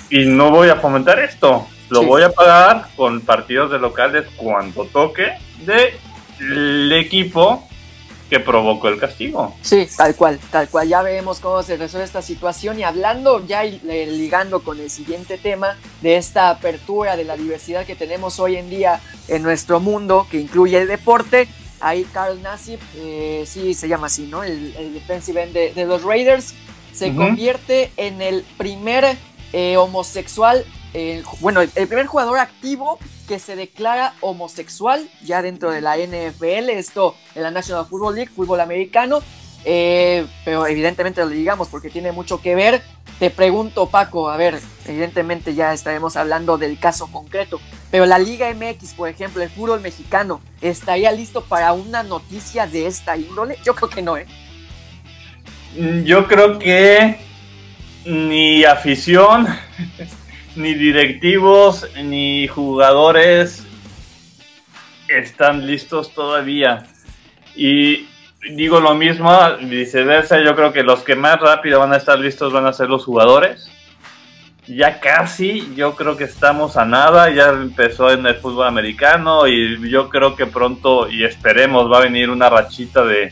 Y 0.10 0.25
no 0.25 0.52
voy 0.52 0.70
a 0.70 0.75
fomentar 0.75 1.20
esto, 1.20 1.68
lo 1.90 2.04
voy 2.04 2.22
a 2.22 2.32
pagar 2.32 2.88
con 2.96 3.22
partidos 3.22 3.72
de 3.72 3.80
locales 3.80 4.25
cuando 4.36 4.86
toque 4.86 5.34
del 5.66 6.92
equipo 6.94 7.68
que 8.29 8.39
provocó 8.39 8.88
el 8.88 9.00
castigo. 9.00 9.55
Sí, 9.62 9.88
tal 9.96 10.15
cual, 10.15 10.39
tal 10.51 10.67
cual. 10.70 10.88
Ya 10.88 11.01
vemos 11.01 11.39
cómo 11.39 11.62
se 11.63 11.77
resuelve 11.77 12.05
esta 12.05 12.22
situación 12.22 12.79
y 12.79 12.84
hablando 12.84 13.46
ya 13.46 13.63
ligando 13.63 14.63
con 14.63 14.79
el 14.79 14.89
siguiente 14.89 15.38
tema 15.38 15.77
de 16.01 16.17
esta 16.17 16.50
apertura 16.50 17.15
de 17.15 17.24
la 17.24 17.38
diversidad 17.38 17.86
que 17.86 17.96
tenemos 17.96 18.39
hoy 18.39 18.55
en 18.55 18.70
día 18.70 19.00
en 19.27 19.44
nuestro 19.44 19.79
mundo, 19.79 20.27
que 20.29 20.39
incluye 20.39 20.77
el 20.77 20.88
deporte. 20.88 21.48
Ahí 21.79 22.05
Carl 22.13 22.41
Nassib, 22.41 22.79
eh, 22.96 23.44
sí 23.46 23.74
se 23.74 23.88
llama 23.88 24.08
así, 24.08 24.27
¿no? 24.27 24.44
El, 24.44 24.94
defensive 24.94 25.44
end 25.44 25.53
de, 25.53 25.86
los 25.86 26.03
Raiders 26.03 26.53
se 26.94 27.13
convierte 27.13 27.91
en 27.98 28.22
el 28.22 28.46
primer 28.58 29.17
eh, 29.51 29.75
homosexual 29.75 30.65
bueno, 31.41 31.62
el, 31.62 31.70
primer 31.70 32.05
jugador 32.05 32.39
activo 32.39 33.00
que 33.27 33.39
se 33.39 33.55
declara 33.55 34.13
homosexual 34.22 35.10
ya 35.24 35.41
dentro 35.41 35.72
de 35.72 35.82
la 35.82 35.98
NFL, 35.98 36.70
esto 36.70 37.15
en 37.34 37.44
la 37.44 37.51
National 37.51 37.86
Football 37.86 38.15
League, 38.15 38.32
fútbol 38.34 38.62
americano, 38.62 39.22
eh, 39.63 40.25
pero 40.44 40.67
evidentemente 40.67 41.22
lo 41.22 41.29
digamos 41.29 41.70
porque 41.70 41.89
tiene 41.89 42.12
mucho 42.12 42.41
que 42.41 42.55
ver. 42.55 42.82
Te 43.20 43.29
pregunto, 43.29 43.88
Paco, 43.88 44.29
a 44.29 44.38
ver, 44.38 44.60
evidentemente 44.86 45.55
ya 45.55 45.74
estaremos 45.74 46.17
hablando 46.17 46.58
del 46.58 46.77
caso 46.77 47.08
concreto, 47.08 47.62
pero 47.89 48.05
la 48.05 48.20
Liga 48.20 48.53
MX, 48.53 48.94
por 48.94 49.10
ejemplo, 49.10 49.41
el 49.41 49.50
fútbol 49.50 49.79
mexicano, 49.82 50.41
¿estaría 50.62 51.12
listo 51.12 51.41
para 51.41 51.74
una 51.74 52.03
noticia 52.03 52.67
de 52.67 52.88
esta 52.88 53.15
índole? 53.15 53.58
Yo 53.63 53.74
creo 53.74 53.89
que 53.89 54.01
no, 54.01 54.17
¿eh? 54.17 54.25
Yo 56.03 56.27
creo 56.27 56.60
que 56.60 57.17
ni 58.05 58.63
afición 58.63 59.48
ni 60.56 60.74
directivos 60.74 61.88
ni 62.04 62.48
jugadores 62.48 63.66
están 65.08 65.66
listos 65.68 66.14
todavía. 66.14 66.86
Y 67.56 68.08
digo 68.52 68.80
lo 68.80 68.96
mismo, 68.96 69.32
viceversa, 69.64 70.42
yo 70.42 70.56
creo 70.56 70.74
que 70.74 70.84
los 70.84 71.04
que 71.04 71.16
más 71.16 71.40
rápido 71.40 71.80
van 71.80 71.94
a 71.94 71.98
estar 71.98 72.20
listos 72.20 72.54
van 72.54 72.66
a 72.66 72.74
ser 72.74 72.90
los 72.90 73.06
jugadores. 73.06 73.72
Ya 74.68 75.00
casi, 75.00 75.74
yo 75.76 75.96
creo 75.96 76.18
que 76.18 76.24
estamos 76.24 76.76
a 76.76 76.86
nada, 76.86 77.30
ya 77.30 77.50
empezó 77.50 78.12
en 78.12 78.26
el 78.26 78.36
fútbol 78.36 78.68
americano 78.68 79.48
y 79.48 79.90
yo 79.90 80.10
creo 80.10 80.36
que 80.36 80.48
pronto 80.48 81.08
y 81.08 81.24
esperemos 81.24 81.92
va 81.92 82.00
a 82.00 82.04
venir 82.04 82.32
una 82.32 82.50
rachita 82.50 83.06
de, 83.06 83.32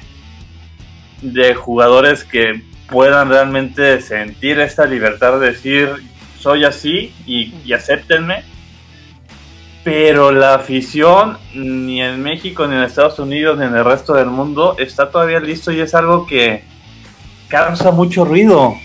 de 1.22 1.56
jugadores 1.56 2.24
que 2.24 2.62
puedan 2.88 3.30
realmente 3.30 4.00
sentir 4.02 4.60
esta 4.60 4.86
libertad 4.86 5.40
de 5.40 5.48
decir 5.48 5.90
soy 6.44 6.66
así 6.66 7.14
y, 7.26 7.54
y 7.66 7.72
acéptenme. 7.72 8.44
Pero 9.86 10.32
la 10.32 10.56
afición, 10.56 11.38
ni 11.54 12.02
en 12.02 12.22
México, 12.22 12.68
ni 12.68 12.76
en 12.76 12.84
Estados 12.84 13.18
Unidos, 13.20 13.58
ni 13.58 13.66
en 13.66 13.76
el 13.76 13.84
resto 13.84 14.14
del 14.14 14.28
mundo, 14.28 14.76
está 14.78 15.10
todavía 15.10 15.40
listo 15.40 15.72
y 15.72 15.80
es 15.80 15.94
algo 15.94 16.26
que 16.26 16.64
causa 17.48 17.92
mucho 17.92 18.26
ruido. 18.26 18.76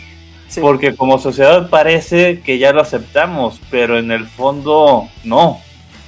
Porque 0.61 0.97
como 0.97 1.19
sociedad 1.19 1.69
parece 1.69 2.41
que 2.41 2.59
ya 2.59 2.73
lo 2.73 2.81
aceptamos, 2.81 3.61
pero 3.71 3.99
en 3.99 4.11
el 4.11 4.27
fondo 4.27 5.09
no. 5.23 5.61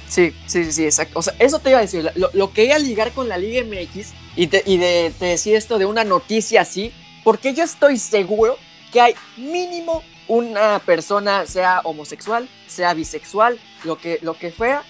Sí, 0.07 0.33
sí, 0.47 0.71
sí, 0.71 0.85
exacto. 0.85 1.19
O 1.19 1.21
sea, 1.21 1.35
eso 1.37 1.59
te 1.59 1.69
iba 1.69 1.79
a 1.79 1.83
decir. 1.83 2.09
Lo, 2.15 2.29
lo 2.33 2.51
quería 2.51 2.79
ligar 2.79 3.11
con 3.11 3.29
la 3.29 3.37
Liga 3.37 3.63
MX 3.63 4.13
y, 4.35 4.47
te, 4.47 4.63
y 4.65 4.77
de, 4.77 5.13
te 5.17 5.25
decía 5.25 5.57
esto 5.57 5.77
de 5.77 5.85
una 5.85 6.03
noticia 6.03 6.61
así, 6.61 6.91
porque 7.23 7.53
yo 7.53 7.63
estoy 7.63 7.97
seguro 7.97 8.57
que 8.91 8.99
hay 8.99 9.13
mínimo 9.37 10.03
una 10.31 10.79
persona 10.79 11.45
sea 11.45 11.81
homosexual, 11.83 12.47
sea 12.65 12.93
bisexual, 12.93 13.59
lo 13.83 13.97
que, 13.97 14.17
lo 14.21 14.33
que 14.33 14.49
fuera, 14.49 14.81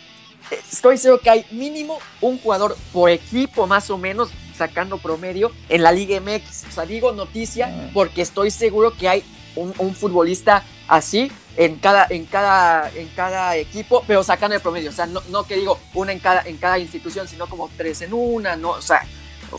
estoy 0.52 1.00
seguro 1.00 1.20
que 1.20 1.32
hay 1.32 1.46
mínimo 1.50 1.98
un 2.22 2.38
jugador 2.38 2.78
por 2.94 3.10
equipo 3.10 3.66
más 3.66 3.90
o 3.90 3.98
menos 3.98 4.30
sacando 4.56 5.00
promedio 5.00 5.52
en 5.68 5.82
la 5.82 5.92
Liga 5.92 6.20
MX. 6.20 6.66
O 6.70 6.72
sea, 6.72 6.86
digo 6.86 7.12
noticia 7.14 7.74
ah. 7.76 7.90
porque 7.92 8.22
estoy 8.22 8.52
seguro 8.52 8.96
que 8.96 9.10
hay 9.10 9.24
un, 9.56 9.96
futbolista 9.96 10.64
así 10.88 11.32
en 11.58 11.78
cada, 11.78 12.06
en, 12.12 12.26
cada, 12.26 12.92
en 12.92 13.08
cada 13.08 13.58
equipo, 13.58 14.04
pero 14.06 14.24
sacando 14.24 14.56
el 14.56 14.62
promedio. 14.62 14.92
O 14.92 14.94
sea, 14.94 15.08
no, 15.08 15.24
no 15.30 15.48
que 15.48 15.56
digo 15.56 15.80
una 15.96 16.12
en 16.12 16.20
cada, 16.20 16.44
en 16.44 16.58
cada 16.58 16.78
institución, 16.78 17.28
sino 17.28 17.48
como 17.48 17.68
tres 17.76 18.04
en 18.04 18.14
una, 18.14 18.56
no, 18.56 18.70
o 18.70 18.82
sea, 18.82 19.08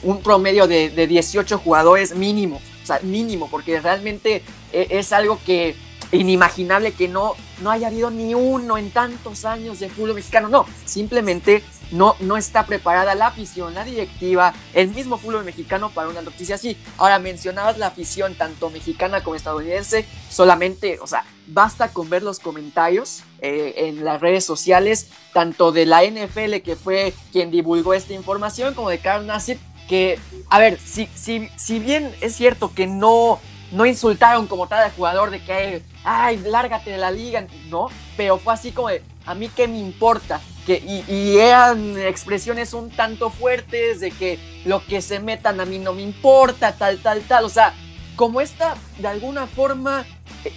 un 0.05 0.23
promedio 0.23 0.69
de, 0.69 0.91
de 0.91 1.09
18 1.09 1.59
jugadores 1.59 2.15
mínimo. 2.15 2.61
O 2.83 2.87
sea, 2.87 3.01
mínimo, 3.03 3.49
porque 3.49 3.81
realmente 3.81 4.43
es 4.73 5.12
algo 5.12 5.38
que 5.45 5.76
inimaginable 6.12 6.93
que 6.93 7.09
no, 7.09 7.35
no 7.62 7.71
haya 7.71 7.88
habido 7.88 8.11
ni 8.11 8.35
uno 8.35 8.76
en 8.76 8.91
tantos 8.91 9.45
años 9.45 9.81
de 9.81 9.88
fútbol 9.88 10.14
mexicano. 10.14 10.49
No, 10.49 10.67
simplemente 10.85 11.62
no, 11.91 12.17
no 12.21 12.37
está 12.37 12.67
preparada 12.67 13.14
la 13.14 13.29
afición, 13.29 13.75
la 13.75 13.85
directiva, 13.85 14.55
el 14.75 14.88
mismo 14.88 15.17
fútbol 15.19 15.45
mexicano 15.45 15.91
para 15.91 16.09
una 16.09 16.23
noticia 16.23 16.57
así. 16.57 16.76
Ahora 16.99 17.19
mencionabas 17.19 17.79
la 17.79 17.88
afición 17.88 18.35
tanto 18.35 18.71
mexicana 18.71 19.23
como 19.23 19.37
estadounidense, 19.37 20.07
solamente, 20.29 20.99
o 21.00 21.07
sea, 21.07 21.25
basta 21.47 21.88
con 21.93 22.09
ver 22.11 22.23
los 22.23 22.38
comentarios 22.38 23.23
eh, 23.41 23.75
en 23.76 24.05
las 24.05 24.21
redes 24.21 24.45
sociales, 24.45 25.09
tanto 25.33 25.73
de 25.73 25.87
la 25.87 26.05
NFL 26.05 26.57
que 26.64 26.76
fue 26.76 27.14
quien 27.33 27.50
divulgó 27.50 27.95
esta 27.95 28.12
información, 28.14 28.75
como 28.75 28.91
de 28.91 28.99
Carl 28.99 29.26
Nassib, 29.26 29.59
que, 29.88 30.19
a 30.49 30.59
ver, 30.59 30.79
si, 30.79 31.09
si, 31.14 31.49
si 31.57 31.79
bien 31.79 32.14
es 32.21 32.35
cierto 32.35 32.73
que 32.75 32.87
no, 32.87 33.41
no 33.73 33.87
insultaron 33.87 34.47
como 34.47 34.69
tal 34.69 34.85
al 34.85 34.93
jugador 34.93 35.31
de 35.31 35.43
que, 35.43 35.83
ay, 36.05 36.38
lárgate 36.38 36.91
de 36.91 36.99
la 36.99 37.11
liga, 37.11 37.47
no, 37.69 37.88
pero 38.17 38.38
fue 38.38 38.55
así 38.55 38.71
como 38.71 38.88
de, 38.88 39.02
a 39.26 39.35
mí 39.35 39.49
qué 39.49 39.67
me 39.67 39.79
importa, 39.79 40.41
que, 40.67 40.76
y, 41.09 41.38
eran 41.38 41.99
expresiones 41.99 42.73
un 42.73 42.91
tanto 42.91 43.31
fuertes 43.31 44.00
de 44.00 44.11
que 44.12 44.38
lo 44.64 44.85
que 44.85 45.00
se 45.02 45.19
metan 45.19 45.61
a 45.61 45.64
mí 45.64 45.79
no 45.79 45.93
me 45.93 46.02
importa, 46.02 46.73
tal, 46.73 46.99
tal, 46.99 47.23
tal, 47.23 47.45
o 47.45 47.49
sea, 47.49 47.75
como 48.14 48.41
esta, 48.41 48.76
de 48.99 49.09
alguna 49.09 49.47
forma, 49.47 50.05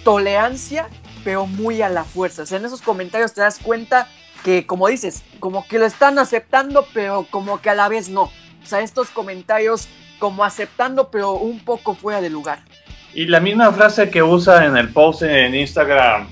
tolerancia, 0.04 0.88
pero 1.24 1.46
muy 1.46 1.82
a 1.82 1.88
la 1.88 2.04
fuerza, 2.04 2.42
o 2.42 2.46
sea, 2.46 2.58
en 2.58 2.66
esos 2.66 2.82
comentarios 2.82 3.32
te 3.32 3.40
das 3.40 3.58
cuenta 3.58 4.08
que, 4.44 4.66
como 4.66 4.86
dices, 4.86 5.24
como 5.40 5.66
que 5.66 5.78
lo 5.78 5.86
están 5.86 6.18
aceptando, 6.18 6.86
pero 6.92 7.26
como 7.30 7.60
que 7.60 7.70
a 7.70 7.74
la 7.74 7.88
vez 7.88 8.08
no. 8.08 8.30
O 8.62 8.68
sea, 8.68 8.80
estos 8.80 9.10
comentarios 9.10 9.88
como 10.18 10.44
aceptando, 10.44 11.10
pero 11.10 11.32
un 11.32 11.64
poco 11.64 11.94
fuera 11.94 12.20
de 12.20 12.30
lugar. 12.30 12.62
Y 13.16 13.24
la 13.24 13.40
misma 13.40 13.72
frase 13.72 14.10
que 14.10 14.22
usa 14.22 14.66
en 14.66 14.76
el 14.76 14.90
post 14.90 15.22
en 15.22 15.54
Instagram, 15.54 16.28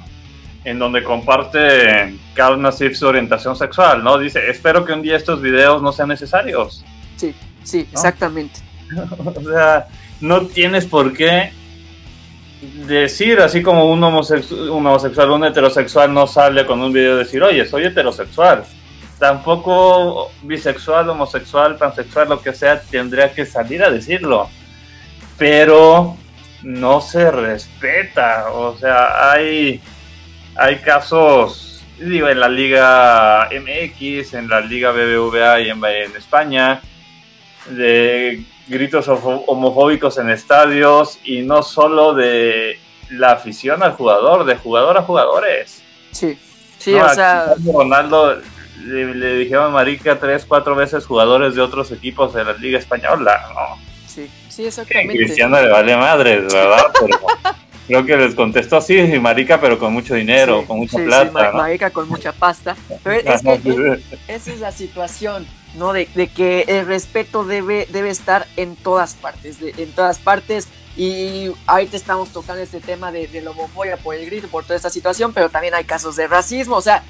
en 0.67 0.79
donde 0.79 1.03
comparte 1.03 2.15
Carl 2.35 2.61
Nassif 2.61 2.95
su 2.95 3.07
orientación 3.07 3.57
sexual, 3.57 4.05
¿no? 4.05 4.19
Dice, 4.19 4.51
espero 4.51 4.85
que 4.85 4.93
un 4.93 5.01
día 5.01 5.17
estos 5.17 5.41
videos 5.41 5.81
no 5.81 5.93
sean 5.93 6.11
necesarios. 6.11 6.85
Sí, 7.17 7.35
sí, 7.63 7.89
exactamente. 7.91 8.61
o 9.35 9.41
sea, 9.43 9.87
no 10.21 10.43
tienes 10.43 10.85
por 10.85 11.15
qué 11.15 11.53
decir, 12.87 13.41
así 13.41 13.63
como 13.63 13.91
un, 13.91 14.05
homosexual, 14.05 14.69
un 14.69 14.87
homosexual, 14.87 15.31
un 15.31 15.45
heterosexual 15.47 16.13
no 16.13 16.27
sale 16.27 16.67
con 16.67 16.83
un 16.83 16.93
video 16.93 17.17
decir, 17.17 17.43
oye, 17.43 17.65
soy 17.65 17.87
heterosexual 17.87 18.63
tampoco 19.19 20.31
bisexual, 20.43 21.09
homosexual, 21.09 21.77
pansexual, 21.77 22.29
lo 22.29 22.43
que 22.43 22.53
sea, 22.53 22.79
tendría 22.79 23.33
que 23.33 23.47
salir 23.47 23.83
a 23.83 23.91
decirlo. 23.91 24.51
Pero 25.39 26.19
no 26.65 27.01
se 27.01 27.31
respeta. 27.31 28.47
O 28.53 28.77
sea, 28.77 29.31
hay, 29.31 29.81
hay 30.57 30.77
casos, 30.79 31.85
digo, 31.99 32.29
en 32.29 32.41
la 32.41 32.49
Liga 32.49 33.49
MX, 33.51 34.35
en 34.35 34.49
la 34.49 34.61
Liga 34.61 34.91
BBVA 34.91 35.61
y 35.61 35.71
en, 35.71 35.85
en 35.85 36.17
España, 36.17 36.81
de 37.69 38.45
gritos 38.67 39.09
homofóbicos 39.09 40.19
en 40.19 40.31
estadios 40.31 41.19
y 41.25 41.43
no 41.43 41.63
solo 41.63 42.15
de 42.15 42.79
la 43.11 43.33
afición 43.33 43.83
al 43.83 43.93
jugador, 43.93 44.45
de 44.45 44.57
jugador 44.57 44.97
a 44.99 45.03
jugadores. 45.03 45.83
Sí, 46.11 46.39
sí, 46.79 46.95
o 46.95 47.09
sea. 47.11 47.55
Ronaldo 47.65 48.41
le, 48.85 49.37
dijeron 49.37 49.73
marica 49.73 50.19
tres, 50.19 50.45
cuatro 50.47 50.75
veces 50.75 51.07
jugadores 51.07 51.55
de 51.55 51.63
otros 51.63 51.91
equipos 51.93 52.35
de 52.35 52.45
la 52.45 52.55
Liga 52.55 52.79
Española, 52.79 53.49
¿no? 53.55 53.94
Sí, 54.15 54.31
sí, 54.49 54.67
exactamente. 54.67 55.17
Cristiano 55.17 55.61
le 55.61 55.69
vale 55.69 55.97
madres, 55.97 56.53
¿verdad? 56.53 56.85
Pero 57.01 57.19
creo 57.87 58.07
que 58.07 58.17
les 58.17 58.35
contestó 58.35 58.77
así, 58.77 58.97
marica, 59.19 59.61
pero 59.61 59.79
con 59.79 59.93
mucho 59.93 60.15
dinero, 60.15 60.65
con 60.67 60.79
mucha 60.79 60.99
plata. 60.99 61.51
Sí, 61.51 61.57
marica 61.57 61.91
con 61.91 62.09
mucha 62.09 62.33
pasta. 62.33 62.77
Pero 63.03 63.33
es 63.33 63.43
que 63.43 64.03
esa 64.29 64.53
es 64.53 64.61
la 64.61 64.73
situación, 64.73 65.47
¿no? 65.75 65.93
De, 65.93 66.07
que 66.07 66.65
el 66.69 66.87
respeto 66.87 67.45
debe, 67.45 67.89
debe 67.91 68.11
estar 68.11 68.47
en 68.57 68.77
todas 68.77 69.15
partes, 69.15 69.59
en 69.61 69.91
todas 69.93 70.19
partes. 70.19 70.69
Y 70.97 71.51
ahorita 71.67 71.97
estamos 71.97 72.29
tocando 72.31 72.63
este 72.63 72.79
tema 72.79 73.11
de, 73.11 73.27
de 73.27 73.41
la 73.41 73.51
homofobia 73.51 73.97
por 73.97 74.15
el 74.15 74.27
grito, 74.27 74.47
por 74.47 74.63
toda 74.63 74.77
esta 74.77 74.91
situación, 74.91 75.33
pero 75.33 75.49
también 75.49 75.75
hay 75.75 75.83
casos 75.83 76.15
de 76.15 76.29
racismo. 76.29 76.77
O 76.77 76.81
sea, 76.81 77.03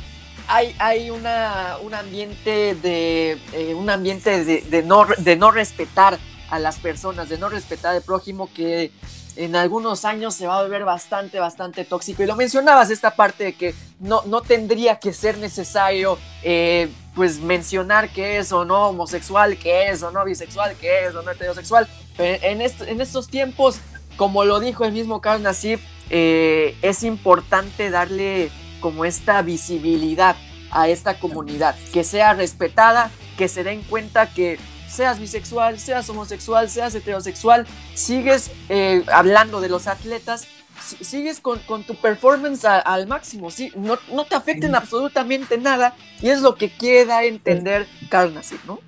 hay, 0.49 0.75
hay 0.79 1.11
una, 1.11 1.77
un 1.83 1.95
ambiente 1.95 2.75
de 2.75 3.39
eh, 3.53 3.75
un 3.75 3.91
ambiente 3.91 4.45
de, 4.45 4.83
no, 4.83 5.07
de 5.19 5.37
no 5.37 5.51
respetar 5.51 6.19
a 6.55 6.59
las 6.59 6.79
personas, 6.79 7.29
de 7.29 7.39
no 7.39 7.49
respetar 7.49 7.95
al 7.95 8.03
prójimo 8.03 8.49
que 8.55 8.91
en 9.37 9.57
algunos 9.57 10.05
años 10.05 10.35
se 10.35 10.47
va 10.47 10.59
a 10.59 10.63
volver 10.63 10.85
bastante, 10.85 11.39
bastante 11.41 11.85
tóxico. 11.85 12.23
Y 12.23 12.27
lo 12.27 12.37
mencionabas, 12.37 12.91
esta 12.91 13.17
parte 13.17 13.45
de 13.45 13.53
que 13.55 13.75
no, 13.99 14.23
no 14.27 14.43
tendría 14.43 14.99
que 15.01 15.13
ser 15.13 15.39
necesario 15.39 16.19
eh, 16.43 16.89
pues 17.15 17.41
mencionar 17.41 18.11
que 18.11 18.39
es 18.39 18.53
o 18.53 18.65
no 18.65 18.89
homosexual, 18.89 19.57
que 19.57 19.89
es 19.89 20.03
o 20.03 20.11
no 20.11 20.25
bisexual, 20.25 20.77
que 20.77 21.07
es 21.07 21.15
o 21.15 21.23
no 21.23 21.31
heterosexual. 21.31 21.89
En, 22.19 22.61
en 22.61 23.01
estos 23.01 23.27
tiempos, 23.29 23.79
como 24.17 24.45
lo 24.45 24.61
dijo 24.61 24.85
el 24.85 24.93
mismo 24.93 25.21
Carl 25.21 25.43
Nassif, 25.43 25.81
eh, 26.11 26.77
es 26.83 27.03
importante 27.03 27.91
darle 27.91 28.51
como 28.81 29.05
esta 29.05 29.43
visibilidad 29.43 30.37
a 30.71 30.89
esta 30.89 31.19
comunidad, 31.19 31.75
que 31.93 32.05
sea 32.05 32.35
respetada, 32.35 33.11
que 33.37 33.49
se 33.49 33.65
den 33.65 33.83
cuenta 33.83 34.33
que 34.33 34.59
seas 34.95 35.19
bisexual, 35.19 35.79
seas 35.79 36.09
homosexual, 36.09 36.69
seas 36.71 36.95
heterosexual, 36.95 37.67
sigues 37.95 38.51
eh, 38.69 39.05
hablando 39.13 39.61
de 39.61 39.69
los 39.69 39.87
atletas, 39.87 40.47
sigues 40.81 41.41
con, 41.41 41.61
tu 41.85 41.95
performance 41.95 42.65
al 42.65 43.07
máximo, 43.07 43.51
¿sí? 43.51 43.73
no, 43.77 43.99
no 44.13 44.25
te 44.25 44.35
afecten 44.35 44.75
absolutamente 44.75 45.59
nada 45.59 45.95
y 46.21 46.31
es 46.31 46.41
lo 46.41 46.57
que 46.57 46.71
quiere 46.71 47.07
dar 47.07 47.23
a 47.23 47.27
entender 47.27 47.87
Carl 48.09 48.35
¿no? 48.67 48.81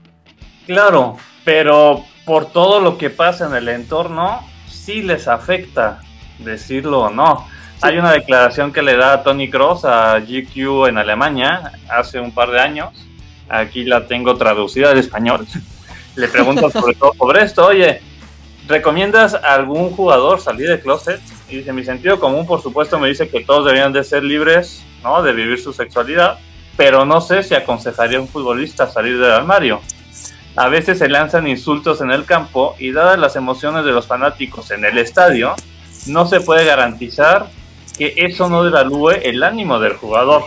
Claro, 0.66 1.16
pero 1.44 2.04
por 2.25 2.46
todo 2.46 2.80
lo 2.80 2.98
que 2.98 3.10
pasa 3.10 3.46
en 3.46 3.54
el 3.54 3.68
entorno, 3.68 4.40
sí 4.68 5.02
les 5.02 5.28
afecta, 5.28 6.00
decirlo 6.38 7.02
o 7.02 7.10
no. 7.10 7.46
Hay 7.82 7.98
una 7.98 8.12
declaración 8.12 8.72
que 8.72 8.82
le 8.82 8.96
da 8.96 9.22
Tony 9.22 9.50
Cross 9.50 9.84
a 9.84 10.18
GQ 10.18 10.88
en 10.88 10.98
Alemania 10.98 11.72
hace 11.88 12.18
un 12.18 12.32
par 12.32 12.50
de 12.50 12.60
años. 12.60 13.06
Aquí 13.48 13.84
la 13.84 14.06
tengo 14.06 14.36
traducida 14.36 14.90
al 14.90 14.98
español. 14.98 15.46
Le 16.16 16.28
pregunto 16.28 16.70
sobre 16.70 16.94
todo 16.94 17.12
sobre 17.16 17.42
esto. 17.42 17.66
Oye, 17.66 18.00
¿recomiendas 18.66 19.35
a 19.35 19.54
algún 19.54 19.90
jugador 19.90 20.40
salir 20.40 20.68
de 20.68 20.80
closet? 20.80 21.20
Y 21.49 21.58
dice, 21.58 21.73
mi 21.73 21.85
sentido 21.85 22.18
común, 22.18 22.46
por 22.46 22.62
supuesto, 22.62 22.99
me 22.99 23.08
dice 23.08 23.28
que 23.28 23.44
todos 23.44 23.64
deberían 23.64 23.92
de 23.92 24.02
ser 24.02 24.25
libres, 24.25 24.82
¿no? 25.02 25.23
De 25.23 25.32
vivir 25.32 25.61
su 25.61 25.73
sexualidad. 25.73 26.38
Pero 26.76 27.04
no 27.04 27.20
sé 27.20 27.42
si 27.42 27.54
aconsejaría 27.54 28.18
a 28.18 28.20
un 28.20 28.28
futbolista 28.28 28.90
salir 28.90 29.18
del 29.18 29.30
armario. 29.30 29.80
A 30.56 30.68
veces 30.68 30.99
se 30.99 31.08
lanzan 31.08 31.46
insultos 31.46 32.00
en 32.00 32.11
el 32.11 32.25
campo 32.25 32.75
y 32.78 32.90
dadas 32.90 33.18
las 33.18 33.37
emociones 33.37 33.85
de 33.85 33.92
los 33.92 34.06
fanáticos 34.06 34.70
en 34.70 34.85
el 34.87 34.96
estadio, 34.96 35.54
no 36.06 36.26
se 36.26 36.40
puede 36.40 36.64
garantizar 36.64 37.50
que 37.99 38.14
eso 38.16 38.49
no 38.49 38.64
devalúe 38.64 39.11
el 39.23 39.42
ánimo 39.42 39.78
del 39.80 39.94
jugador. 39.94 40.44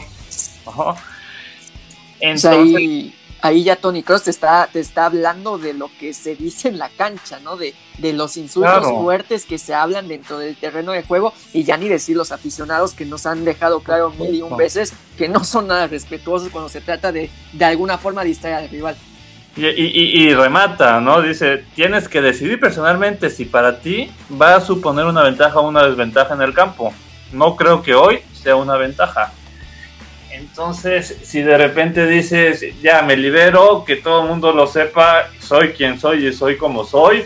Entonces, 2.19 3.13
ahí, 3.41 3.63
ya 3.63 3.75
Tony 3.75 4.03
Cross 4.03 4.23
te 4.23 4.31
está, 4.31 4.67
te 4.71 4.79
está 4.79 5.05
hablando 5.05 5.57
de 5.57 5.73
lo 5.73 5.89
que 5.99 6.13
se 6.13 6.35
dice 6.35 6.69
en 6.69 6.77
la 6.77 6.89
cancha, 6.89 7.39
¿no? 7.39 7.57
De, 7.57 7.73
de 7.97 8.13
los 8.13 8.37
insultos 8.37 8.85
fuertes 8.87 9.45
que 9.45 9.57
se 9.57 9.73
hablan 9.73 10.07
dentro 10.07 10.39
del 10.39 10.55
terreno 10.55 10.91
de 10.91 11.03
juego 11.03 11.33
y 11.53 11.63
ya 11.63 11.77
ni 11.77 11.87
decir 11.87 12.15
los 12.15 12.31
aficionados 12.31 12.93
que 12.93 13.05
nos 13.05 13.25
han 13.25 13.45
dejado 13.45 13.81
claro 13.81 14.11
mil 14.11 14.35
y 14.35 14.41
un 14.41 14.55
veces 14.57 14.93
que 15.17 15.27
no 15.27 15.43
son 15.43 15.67
nada 15.67 15.87
respetuosos 15.87 16.49
cuando 16.49 16.69
se 16.69 16.81
trata 16.81 17.11
de 17.11 17.29
de 17.53 17.65
alguna 17.65 17.97
forma 17.97 18.23
distraer 18.23 18.55
al 18.55 18.69
rival. 18.69 18.95
Y, 19.55 19.65
y, 19.65 20.33
remata, 20.33 21.01
¿no? 21.01 21.21
Dice, 21.21 21.65
tienes 21.75 22.07
que 22.07 22.21
decidir 22.21 22.59
personalmente 22.59 23.29
si 23.29 23.43
para 23.43 23.81
ti 23.81 24.09
va 24.41 24.55
a 24.55 24.61
suponer 24.61 25.05
una 25.05 25.23
ventaja 25.23 25.59
o 25.59 25.67
una 25.67 25.83
desventaja 25.83 26.33
en 26.33 26.41
el 26.43 26.53
campo 26.53 26.93
no 27.31 27.55
creo 27.55 27.81
que 27.81 27.95
hoy 27.95 28.21
sea 28.33 28.55
una 28.55 28.75
ventaja. 28.75 29.31
Entonces, 30.39 31.17
si 31.23 31.41
de 31.41 31.57
repente 31.57 32.07
dices, 32.07 32.63
ya 32.81 33.01
me 33.01 33.17
libero, 33.17 33.83
que 33.85 33.97
todo 33.97 34.21
el 34.23 34.29
mundo 34.29 34.53
lo 34.53 34.67
sepa, 34.67 35.29
soy 35.39 35.69
quien 35.73 35.99
soy 35.99 36.27
y 36.27 36.33
soy 36.33 36.55
como 36.55 36.85
soy, 36.85 37.25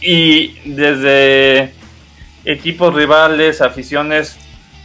y 0.00 0.56
desde 0.64 1.72
equipos 2.44 2.94
rivales, 2.94 3.60
aficiones 3.60 4.38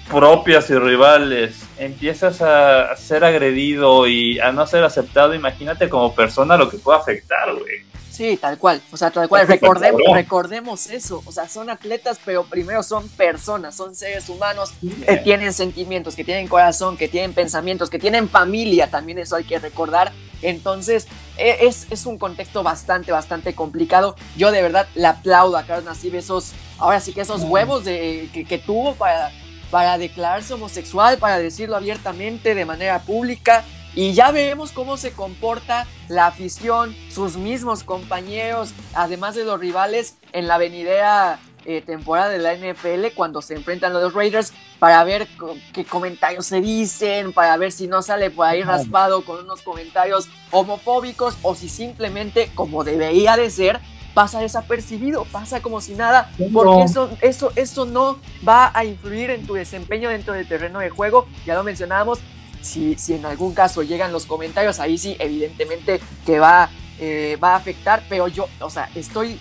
propias 0.09 0.71
y 0.71 0.75
rivales, 0.75 1.67
empiezas 1.77 2.41
a 2.41 2.95
ser 2.95 3.23
agredido 3.23 4.07
y 4.07 4.39
a 4.39 4.51
no 4.51 4.65
ser 4.65 4.83
aceptado, 4.83 5.35
imagínate 5.35 5.87
como 5.87 6.15
persona 6.15 6.57
lo 6.57 6.67
que 6.67 6.79
puede 6.79 6.97
afectar, 6.97 7.53
güey. 7.53 7.88
Sí, 8.19 8.35
tal 8.35 8.57
cual. 8.57 8.81
O 8.91 8.97
sea, 8.97 9.11
tal 9.11 9.29
cual. 9.29 9.47
Recordemos, 9.47 10.01
recordemos 10.13 10.87
eso. 10.89 11.23
O 11.25 11.31
sea, 11.31 11.47
son 11.47 11.69
atletas, 11.69 12.19
pero 12.25 12.43
primero 12.43 12.83
son 12.83 13.07
personas, 13.07 13.77
son 13.77 13.95
seres 13.95 14.27
humanos 14.27 14.73
que 14.81 15.15
tienen 15.23 15.53
sentimientos, 15.53 16.17
que 16.17 16.25
tienen 16.25 16.49
corazón, 16.49 16.97
que 16.97 17.07
tienen 17.07 17.31
pensamientos, 17.31 17.89
que 17.89 17.97
tienen 17.97 18.27
familia. 18.27 18.89
También 18.89 19.19
eso 19.19 19.37
hay 19.37 19.45
que 19.45 19.57
recordar. 19.57 20.11
Entonces, 20.41 21.07
e, 21.37 21.65
es, 21.65 21.87
es 21.91 22.05
un 22.05 22.17
contexto 22.17 22.61
bastante, 22.61 23.13
bastante 23.13 23.55
complicado. 23.55 24.17
Yo 24.35 24.51
de 24.51 24.63
verdad 24.63 24.89
le 24.95 25.07
aplaudo 25.07 25.55
a 25.55 25.63
Carlos 25.63 25.85
Nassib 25.85 26.15
esos, 26.15 26.51
ahora 26.77 26.99
sí 26.99 27.13
que 27.13 27.21
esos 27.21 27.43
huevos 27.43 27.85
de, 27.85 28.29
que, 28.33 28.43
que 28.43 28.57
tuvo 28.57 28.95
para, 28.95 29.31
para 29.71 29.97
declararse 29.97 30.55
homosexual, 30.55 31.19
para 31.19 31.39
decirlo 31.39 31.77
abiertamente 31.77 32.53
de 32.53 32.65
manera 32.65 32.99
pública. 32.99 33.63
Y 33.99 34.13
ya 34.13 34.31
veremos 34.31 34.71
cómo 34.71 34.95
se 34.95 35.11
comporta 35.11 35.85
la 36.07 36.27
afición, 36.27 36.95
sus 37.11 37.35
mismos 37.35 37.83
compañeros, 37.83 38.71
además 38.93 39.35
de 39.35 39.43
los 39.43 39.59
rivales 39.59 40.15
en 40.31 40.47
la 40.47 40.57
venidera 40.57 41.37
eh, 41.65 41.81
temporada 41.81 42.29
de 42.29 42.37
la 42.37 42.55
NFL 42.55 43.13
cuando 43.13 43.41
se 43.41 43.55
enfrentan 43.55 43.93
a 43.93 43.99
los 43.99 44.13
Raiders 44.13 44.53
para 44.79 45.03
ver 45.03 45.27
qué 45.73 45.83
comentarios 45.83 46.45
se 46.45 46.61
dicen, 46.61 47.33
para 47.33 47.57
ver 47.57 47.73
si 47.73 47.87
no 47.87 48.01
sale 48.01 48.31
por 48.31 48.45
ahí 48.45 48.63
raspado 48.63 49.25
con 49.25 49.43
unos 49.43 49.63
comentarios 49.63 50.29
homofóbicos 50.51 51.37
o 51.41 51.53
si 51.53 51.67
simplemente, 51.67 52.49
como 52.55 52.85
debería 52.85 53.35
de 53.35 53.49
ser, 53.49 53.81
pasa 54.13 54.39
desapercibido, 54.39 55.25
pasa 55.25 55.61
como 55.61 55.81
si 55.81 55.95
nada, 55.95 56.31
porque 56.53 56.83
eso, 56.83 57.09
eso, 57.19 57.51
eso 57.57 57.85
no 57.85 58.17
va 58.47 58.71
a 58.73 58.85
influir 58.85 59.29
en 59.29 59.45
tu 59.45 59.55
desempeño 59.55 60.07
dentro 60.07 60.33
del 60.35 60.47
terreno 60.47 60.79
de 60.79 60.89
juego. 60.89 61.27
Ya 61.45 61.55
lo 61.55 61.63
mencionábamos, 61.63 62.19
si, 62.61 62.95
si 62.95 63.13
en 63.15 63.25
algún 63.25 63.53
caso 63.53 63.83
llegan 63.83 64.11
los 64.11 64.25
comentarios, 64.25 64.79
ahí 64.79 64.97
sí, 64.97 65.15
evidentemente 65.19 65.99
que 66.25 66.39
va, 66.39 66.69
eh, 66.99 67.37
va 67.41 67.53
a 67.53 67.55
afectar, 67.55 68.03
pero 68.09 68.27
yo, 68.27 68.47
o 68.59 68.69
sea, 68.69 68.89
estoy, 68.95 69.39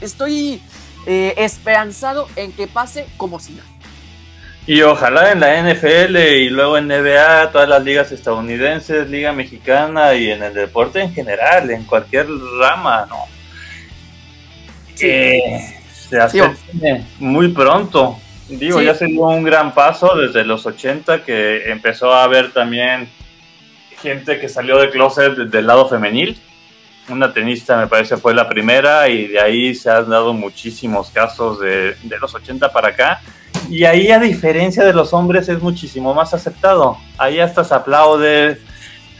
estoy 0.00 0.60
eh, 1.06 1.34
esperanzado 1.38 2.28
en 2.36 2.52
que 2.52 2.66
pase 2.66 3.06
como 3.16 3.40
si 3.40 3.52
no. 3.52 3.62
Y 4.66 4.82
ojalá 4.82 5.32
en 5.32 5.40
la 5.40 5.62
NFL 5.62 6.16
y 6.16 6.50
luego 6.50 6.76
en 6.76 6.88
NBA, 6.88 7.52
todas 7.52 7.68
las 7.70 7.82
ligas 7.82 8.12
estadounidenses, 8.12 9.08
Liga 9.08 9.32
Mexicana 9.32 10.12
y 10.12 10.30
en 10.30 10.42
el 10.42 10.52
deporte 10.52 11.00
en 11.00 11.14
general, 11.14 11.70
en 11.70 11.84
cualquier 11.84 12.26
rama, 12.60 13.06
¿no? 13.08 13.16
Eh, 15.00 15.74
se 15.90 16.18
hace 16.18 16.42
muy 17.18 17.48
pronto. 17.48 18.18
Digo, 18.48 18.80
ya 18.80 18.94
se 18.94 19.06
dio 19.06 19.22
un 19.22 19.44
gran 19.44 19.74
paso 19.74 20.16
desde 20.16 20.44
los 20.44 20.64
80 20.64 21.22
que 21.22 21.70
empezó 21.70 22.12
a 22.12 22.24
haber 22.24 22.52
también 22.52 23.08
gente 24.00 24.40
que 24.40 24.48
salió 24.48 24.78
de 24.78 24.90
closet 24.90 25.34
del 25.36 25.66
lado 25.66 25.88
femenil. 25.88 26.40
Una 27.10 27.32
tenista 27.32 27.76
me 27.76 27.86
parece 27.86 28.16
fue 28.16 28.34
la 28.34 28.48
primera 28.48 29.08
y 29.08 29.28
de 29.28 29.40
ahí 29.40 29.74
se 29.74 29.90
han 29.90 30.08
dado 30.08 30.32
muchísimos 30.32 31.10
casos 31.10 31.60
de, 31.60 31.94
de 32.02 32.18
los 32.18 32.34
80 32.34 32.72
para 32.72 32.88
acá. 32.88 33.20
Y 33.68 33.84
ahí 33.84 34.10
a 34.10 34.18
diferencia 34.18 34.84
de 34.84 34.94
los 34.94 35.12
hombres 35.12 35.48
es 35.48 35.60
muchísimo 35.60 36.14
más 36.14 36.32
aceptado. 36.32 36.96
Ahí 37.18 37.40
hasta 37.40 37.64
se 37.64 37.74
aplaude, 37.74 38.58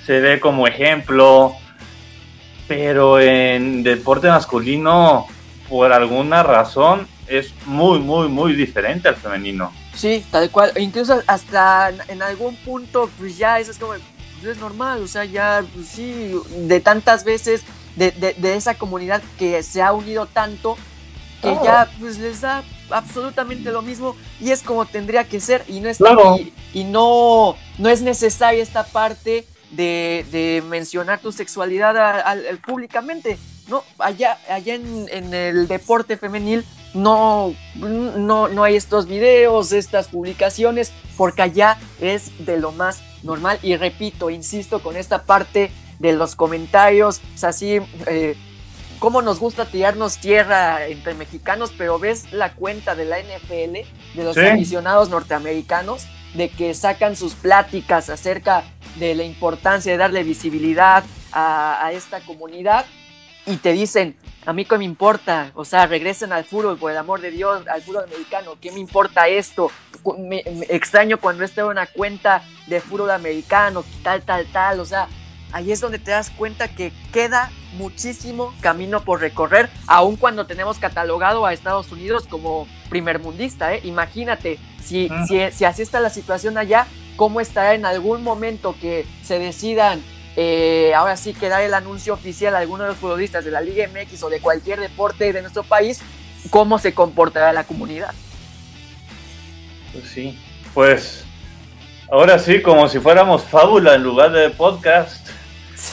se 0.06 0.20
ve 0.20 0.40
como 0.40 0.66
ejemplo. 0.66 1.54
Pero 2.66 3.20
en 3.20 3.82
deporte 3.82 4.28
masculino, 4.28 5.26
por 5.68 5.92
alguna 5.92 6.42
razón, 6.42 7.06
es 7.28 7.52
muy, 7.66 7.98
muy, 7.98 8.28
muy 8.28 8.54
diferente 8.54 9.08
al 9.08 9.16
femenino. 9.16 9.72
Sí, 9.94 10.24
tal 10.30 10.50
cual. 10.50 10.72
Incluso 10.78 11.22
hasta 11.26 11.90
en 12.08 12.22
algún 12.22 12.56
punto, 12.56 13.10
pues 13.18 13.36
ya 13.36 13.58
eso 13.58 13.70
es 13.70 13.78
como, 13.78 13.92
pues 13.92 14.56
es 14.56 14.58
normal, 14.58 15.02
o 15.02 15.08
sea, 15.08 15.24
ya, 15.24 15.64
pues 15.74 15.88
sí, 15.88 16.34
de 16.56 16.80
tantas 16.80 17.24
veces, 17.24 17.62
de, 17.96 18.12
de, 18.12 18.54
esa 18.54 18.74
comunidad 18.74 19.22
que 19.38 19.62
se 19.62 19.82
ha 19.82 19.92
unido 19.92 20.26
tanto, 20.26 20.76
que 21.42 21.56
ya 21.64 21.88
pues 22.00 22.18
les 22.18 22.40
da 22.40 22.62
absolutamente 22.90 23.70
lo 23.70 23.82
mismo 23.82 24.16
y 24.40 24.50
es 24.50 24.62
como 24.62 24.86
tendría 24.86 25.24
que 25.24 25.40
ser 25.40 25.64
y 25.68 25.80
no 25.80 25.88
es 25.88 26.00
y, 26.00 26.80
y, 26.80 26.84
no 26.84 27.54
no 27.78 27.88
es 27.88 28.02
necesaria 28.02 28.62
esta 28.62 28.84
parte 28.84 29.46
de, 29.70 30.62
mencionar 30.68 31.20
tu 31.20 31.32
sexualidad 31.32 32.24
públicamente. 32.66 33.38
No, 33.68 33.84
allá, 33.98 34.38
allá 34.48 34.74
en, 34.74 35.34
el 35.34 35.68
deporte 35.68 36.16
femenil 36.16 36.64
no, 36.94 37.54
no, 37.76 38.48
no 38.48 38.64
hay 38.64 38.76
estos 38.76 39.06
videos, 39.06 39.72
estas 39.72 40.08
publicaciones, 40.08 40.92
porque 41.16 41.42
allá 41.42 41.78
es 42.00 42.46
de 42.46 42.58
lo 42.58 42.72
más 42.72 43.02
normal. 43.22 43.58
Y 43.62 43.76
repito, 43.76 44.30
insisto 44.30 44.80
con 44.82 44.96
esta 44.96 45.24
parte 45.24 45.70
de 45.98 46.12
los 46.12 46.36
comentarios, 46.36 47.20
es 47.34 47.44
así, 47.44 47.80
eh, 48.06 48.36
cómo 48.98 49.22
nos 49.22 49.38
gusta 49.38 49.64
tirarnos 49.66 50.18
tierra 50.18 50.86
entre 50.86 51.14
mexicanos, 51.14 51.72
pero 51.76 51.98
ves 51.98 52.32
la 52.32 52.54
cuenta 52.54 52.94
de 52.94 53.04
la 53.04 53.18
NFL, 53.18 53.86
de 54.14 54.24
los 54.24 54.36
aficionados 54.36 55.08
norteamericanos, 55.08 56.06
de 56.34 56.48
que 56.48 56.74
sacan 56.74 57.16
sus 57.16 57.34
pláticas 57.34 58.10
acerca 58.10 58.64
de 58.96 59.14
la 59.14 59.24
importancia 59.24 59.92
de 59.92 59.98
darle 59.98 60.22
visibilidad 60.22 61.04
a, 61.32 61.90
esta 61.92 62.20
comunidad 62.20 62.86
y 63.46 63.56
te 63.56 63.72
dicen, 63.72 64.16
a 64.46 64.52
mí 64.52 64.64
qué 64.64 64.78
me 64.78 64.84
importa, 64.84 65.50
o 65.54 65.64
sea, 65.64 65.86
regresen 65.86 66.32
al 66.32 66.44
fútbol, 66.44 66.78
por 66.78 66.90
el 66.90 66.96
amor 66.96 67.20
de 67.20 67.30
Dios, 67.30 67.66
al 67.68 67.82
fútbol 67.82 68.04
americano, 68.04 68.56
¿qué 68.60 68.72
me 68.72 68.80
importa 68.80 69.28
esto? 69.28 69.70
Me, 70.18 70.42
extraño 70.68 71.18
cuando 71.18 71.44
esté 71.44 71.60
en 71.60 71.66
una 71.66 71.86
cuenta 71.86 72.42
de 72.66 72.80
fútbol 72.80 73.10
americano, 73.10 73.84
tal, 74.02 74.22
tal, 74.22 74.46
tal, 74.46 74.80
o 74.80 74.84
sea, 74.84 75.08
ahí 75.52 75.72
es 75.72 75.80
donde 75.80 75.98
te 75.98 76.12
das 76.12 76.30
cuenta 76.30 76.68
que 76.68 76.92
queda 77.12 77.50
muchísimo 77.74 78.54
camino 78.60 79.00
por 79.02 79.20
recorrer, 79.20 79.68
aun 79.86 80.16
cuando 80.16 80.46
tenemos 80.46 80.78
catalogado 80.78 81.44
a 81.44 81.52
Estados 81.52 81.92
Unidos 81.92 82.26
como 82.26 82.66
primer 82.88 83.18
mundista. 83.18 83.74
¿eh? 83.74 83.80
Imagínate, 83.84 84.58
si, 84.82 85.08
si, 85.26 85.50
si, 85.52 85.64
así 85.64 85.82
está 85.82 86.00
la 86.00 86.10
situación 86.10 86.56
allá, 86.58 86.86
¿cómo 87.16 87.40
estará 87.40 87.74
en 87.74 87.84
algún 87.84 88.22
momento 88.22 88.74
que 88.80 89.06
se 89.22 89.38
decidan, 89.38 90.02
eh, 90.40 90.94
ahora 90.94 91.16
sí, 91.16 91.34
que 91.34 91.48
dar 91.48 91.62
el 91.62 91.74
anuncio 91.74 92.14
oficial 92.14 92.54
a 92.54 92.58
alguno 92.58 92.84
de 92.84 92.90
los 92.90 92.98
futbolistas 92.98 93.44
de 93.44 93.50
la 93.50 93.60
Liga 93.60 93.88
MX 93.88 94.22
o 94.22 94.30
de 94.30 94.38
cualquier 94.38 94.78
deporte 94.78 95.32
de 95.32 95.40
nuestro 95.40 95.64
país? 95.64 96.00
¿Cómo 96.50 96.78
se 96.78 96.94
comportará 96.94 97.52
la 97.52 97.64
comunidad? 97.64 98.14
Pues 99.92 100.08
sí, 100.08 100.38
pues 100.74 101.24
ahora 102.08 102.38
sí, 102.38 102.62
como 102.62 102.88
si 102.88 103.00
fuéramos 103.00 103.42
fábula 103.42 103.96
en 103.96 104.04
lugar 104.04 104.30
de 104.30 104.50
podcast. 104.50 105.26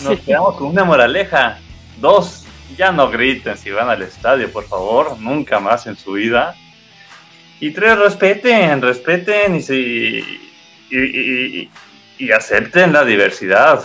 Nos 0.04 0.20
quedamos 0.20 0.58
con 0.58 0.68
una 0.68 0.84
moraleja. 0.84 1.58
Dos, 1.98 2.44
ya 2.78 2.92
no 2.92 3.10
griten 3.10 3.58
si 3.58 3.72
van 3.72 3.90
al 3.90 4.04
estadio, 4.04 4.52
por 4.52 4.66
favor, 4.66 5.20
nunca 5.20 5.60
más 5.60 5.88
en 5.88 5.98
su 5.98 6.12
vida. 6.12 6.56
Y 7.60 7.72
tres, 7.72 7.98
respeten, 7.98 8.80
respeten 8.80 9.60
y, 9.68 10.40
y, 10.92 12.32
acepten 12.32 12.94
la 12.94 13.04
diversidad. 13.04 13.84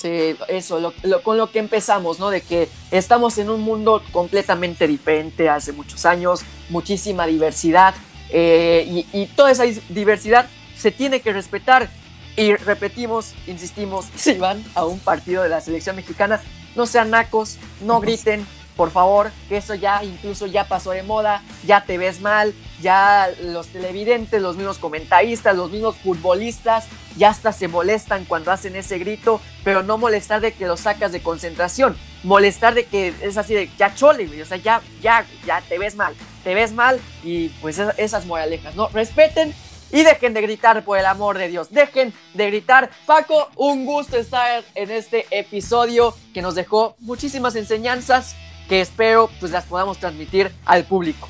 Sí, 0.00 0.34
eso, 0.48 0.94
con 1.22 1.36
lo 1.36 1.50
que 1.50 1.58
empezamos, 1.58 2.18
¿no? 2.18 2.30
De 2.30 2.40
que 2.40 2.70
estamos 2.90 3.36
en 3.36 3.50
un 3.50 3.60
mundo 3.60 4.02
completamente 4.12 4.88
diferente 4.88 5.50
hace 5.50 5.74
muchos 5.74 6.06
años, 6.06 6.40
muchísima 6.70 7.26
diversidad, 7.26 7.94
eh, 8.30 9.04
y, 9.12 9.26
toda 9.36 9.50
esa 9.50 9.64
diversidad 9.90 10.48
se 10.74 10.90
tiene 10.90 11.20
que 11.20 11.34
respetar 11.34 11.90
y 12.34 12.54
repetimos, 12.54 13.34
insistimos, 13.46 14.06
si 14.16 14.38
van 14.38 14.64
a 14.74 14.86
un 14.86 15.00
partido 15.00 15.42
de 15.42 15.50
la 15.50 15.60
selección 15.60 15.96
mexicana, 15.96 16.40
no 16.76 16.86
sean 16.86 17.10
nacos, 17.10 17.58
no 17.82 18.00
griten, 18.00 18.46
por 18.76 18.90
favor, 18.90 19.30
que 19.48 19.56
eso 19.56 19.74
ya 19.74 20.02
incluso 20.02 20.46
ya 20.46 20.64
pasó 20.64 20.90
de 20.92 21.02
moda, 21.02 21.42
ya 21.66 21.84
te 21.84 21.98
ves 21.98 22.20
mal, 22.20 22.54
ya 22.80 23.28
los 23.42 23.68
televidentes, 23.68 24.40
los 24.40 24.56
mismos 24.56 24.78
comentaristas, 24.78 25.56
los 25.56 25.70
mismos 25.70 25.96
futbolistas, 25.96 26.86
ya 27.16 27.30
hasta 27.30 27.52
se 27.52 27.68
molestan 27.68 28.24
cuando 28.24 28.52
hacen 28.52 28.76
ese 28.76 28.98
grito, 28.98 29.40
pero 29.64 29.82
no 29.82 29.98
molestar 29.98 30.40
de 30.40 30.52
que 30.52 30.66
lo 30.66 30.76
sacas 30.76 31.12
de 31.12 31.22
concentración, 31.22 31.96
molestar 32.22 32.74
de 32.74 32.84
que 32.84 33.14
es 33.20 33.36
así 33.36 33.54
de 33.54 33.70
ya 33.78 33.94
chole, 33.94 34.42
o 34.42 34.46
sea, 34.46 34.56
ya, 34.56 34.80
ya, 35.02 35.26
ya 35.46 35.60
te 35.60 35.78
ves 35.78 35.96
mal, 35.96 36.14
te 36.44 36.54
ves 36.54 36.72
mal 36.72 37.00
y 37.22 37.48
pues 37.60 37.78
esas 37.78 38.26
moralejas, 38.26 38.74
¿no? 38.76 38.88
Respeten 38.88 39.54
y 39.92 40.02
dejen 40.02 40.34
de 40.34 40.40
gritar 40.42 40.84
por 40.84 40.98
el 40.98 41.06
amor 41.06 41.36
de 41.38 41.48
Dios. 41.48 41.70
Dejen 41.70 42.12
de 42.34 42.46
gritar. 42.46 42.90
Paco, 43.06 43.50
un 43.56 43.84
gusto 43.84 44.16
estar 44.16 44.62
en 44.74 44.90
este 44.90 45.26
episodio 45.30 46.14
que 46.32 46.42
nos 46.42 46.54
dejó 46.54 46.96
muchísimas 47.00 47.56
enseñanzas 47.56 48.36
que 48.70 48.80
espero 48.80 49.28
pues 49.40 49.50
las 49.50 49.64
podamos 49.64 49.98
transmitir 49.98 50.52
al 50.64 50.84
público. 50.84 51.28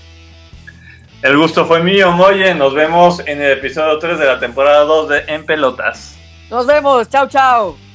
El 1.23 1.39
gusto 1.39 1.65
fue 1.65 1.83
mío, 1.83 2.13
Moye. 2.13 2.55
Nos 2.55 2.75
vemos 2.75 3.21
en 3.27 3.41
el 3.41 3.53
episodio 3.53 3.99
3 3.99 4.19
de 4.19 4.27
la 4.27 4.39
temporada 4.39 4.85
2 4.85 5.09
de 5.09 5.25
En 5.27 5.47
Pelotas. 5.47 6.19
Nos 6.51 6.67
vemos. 6.67 7.09
Chao, 7.09 7.27
chao. 7.29 7.90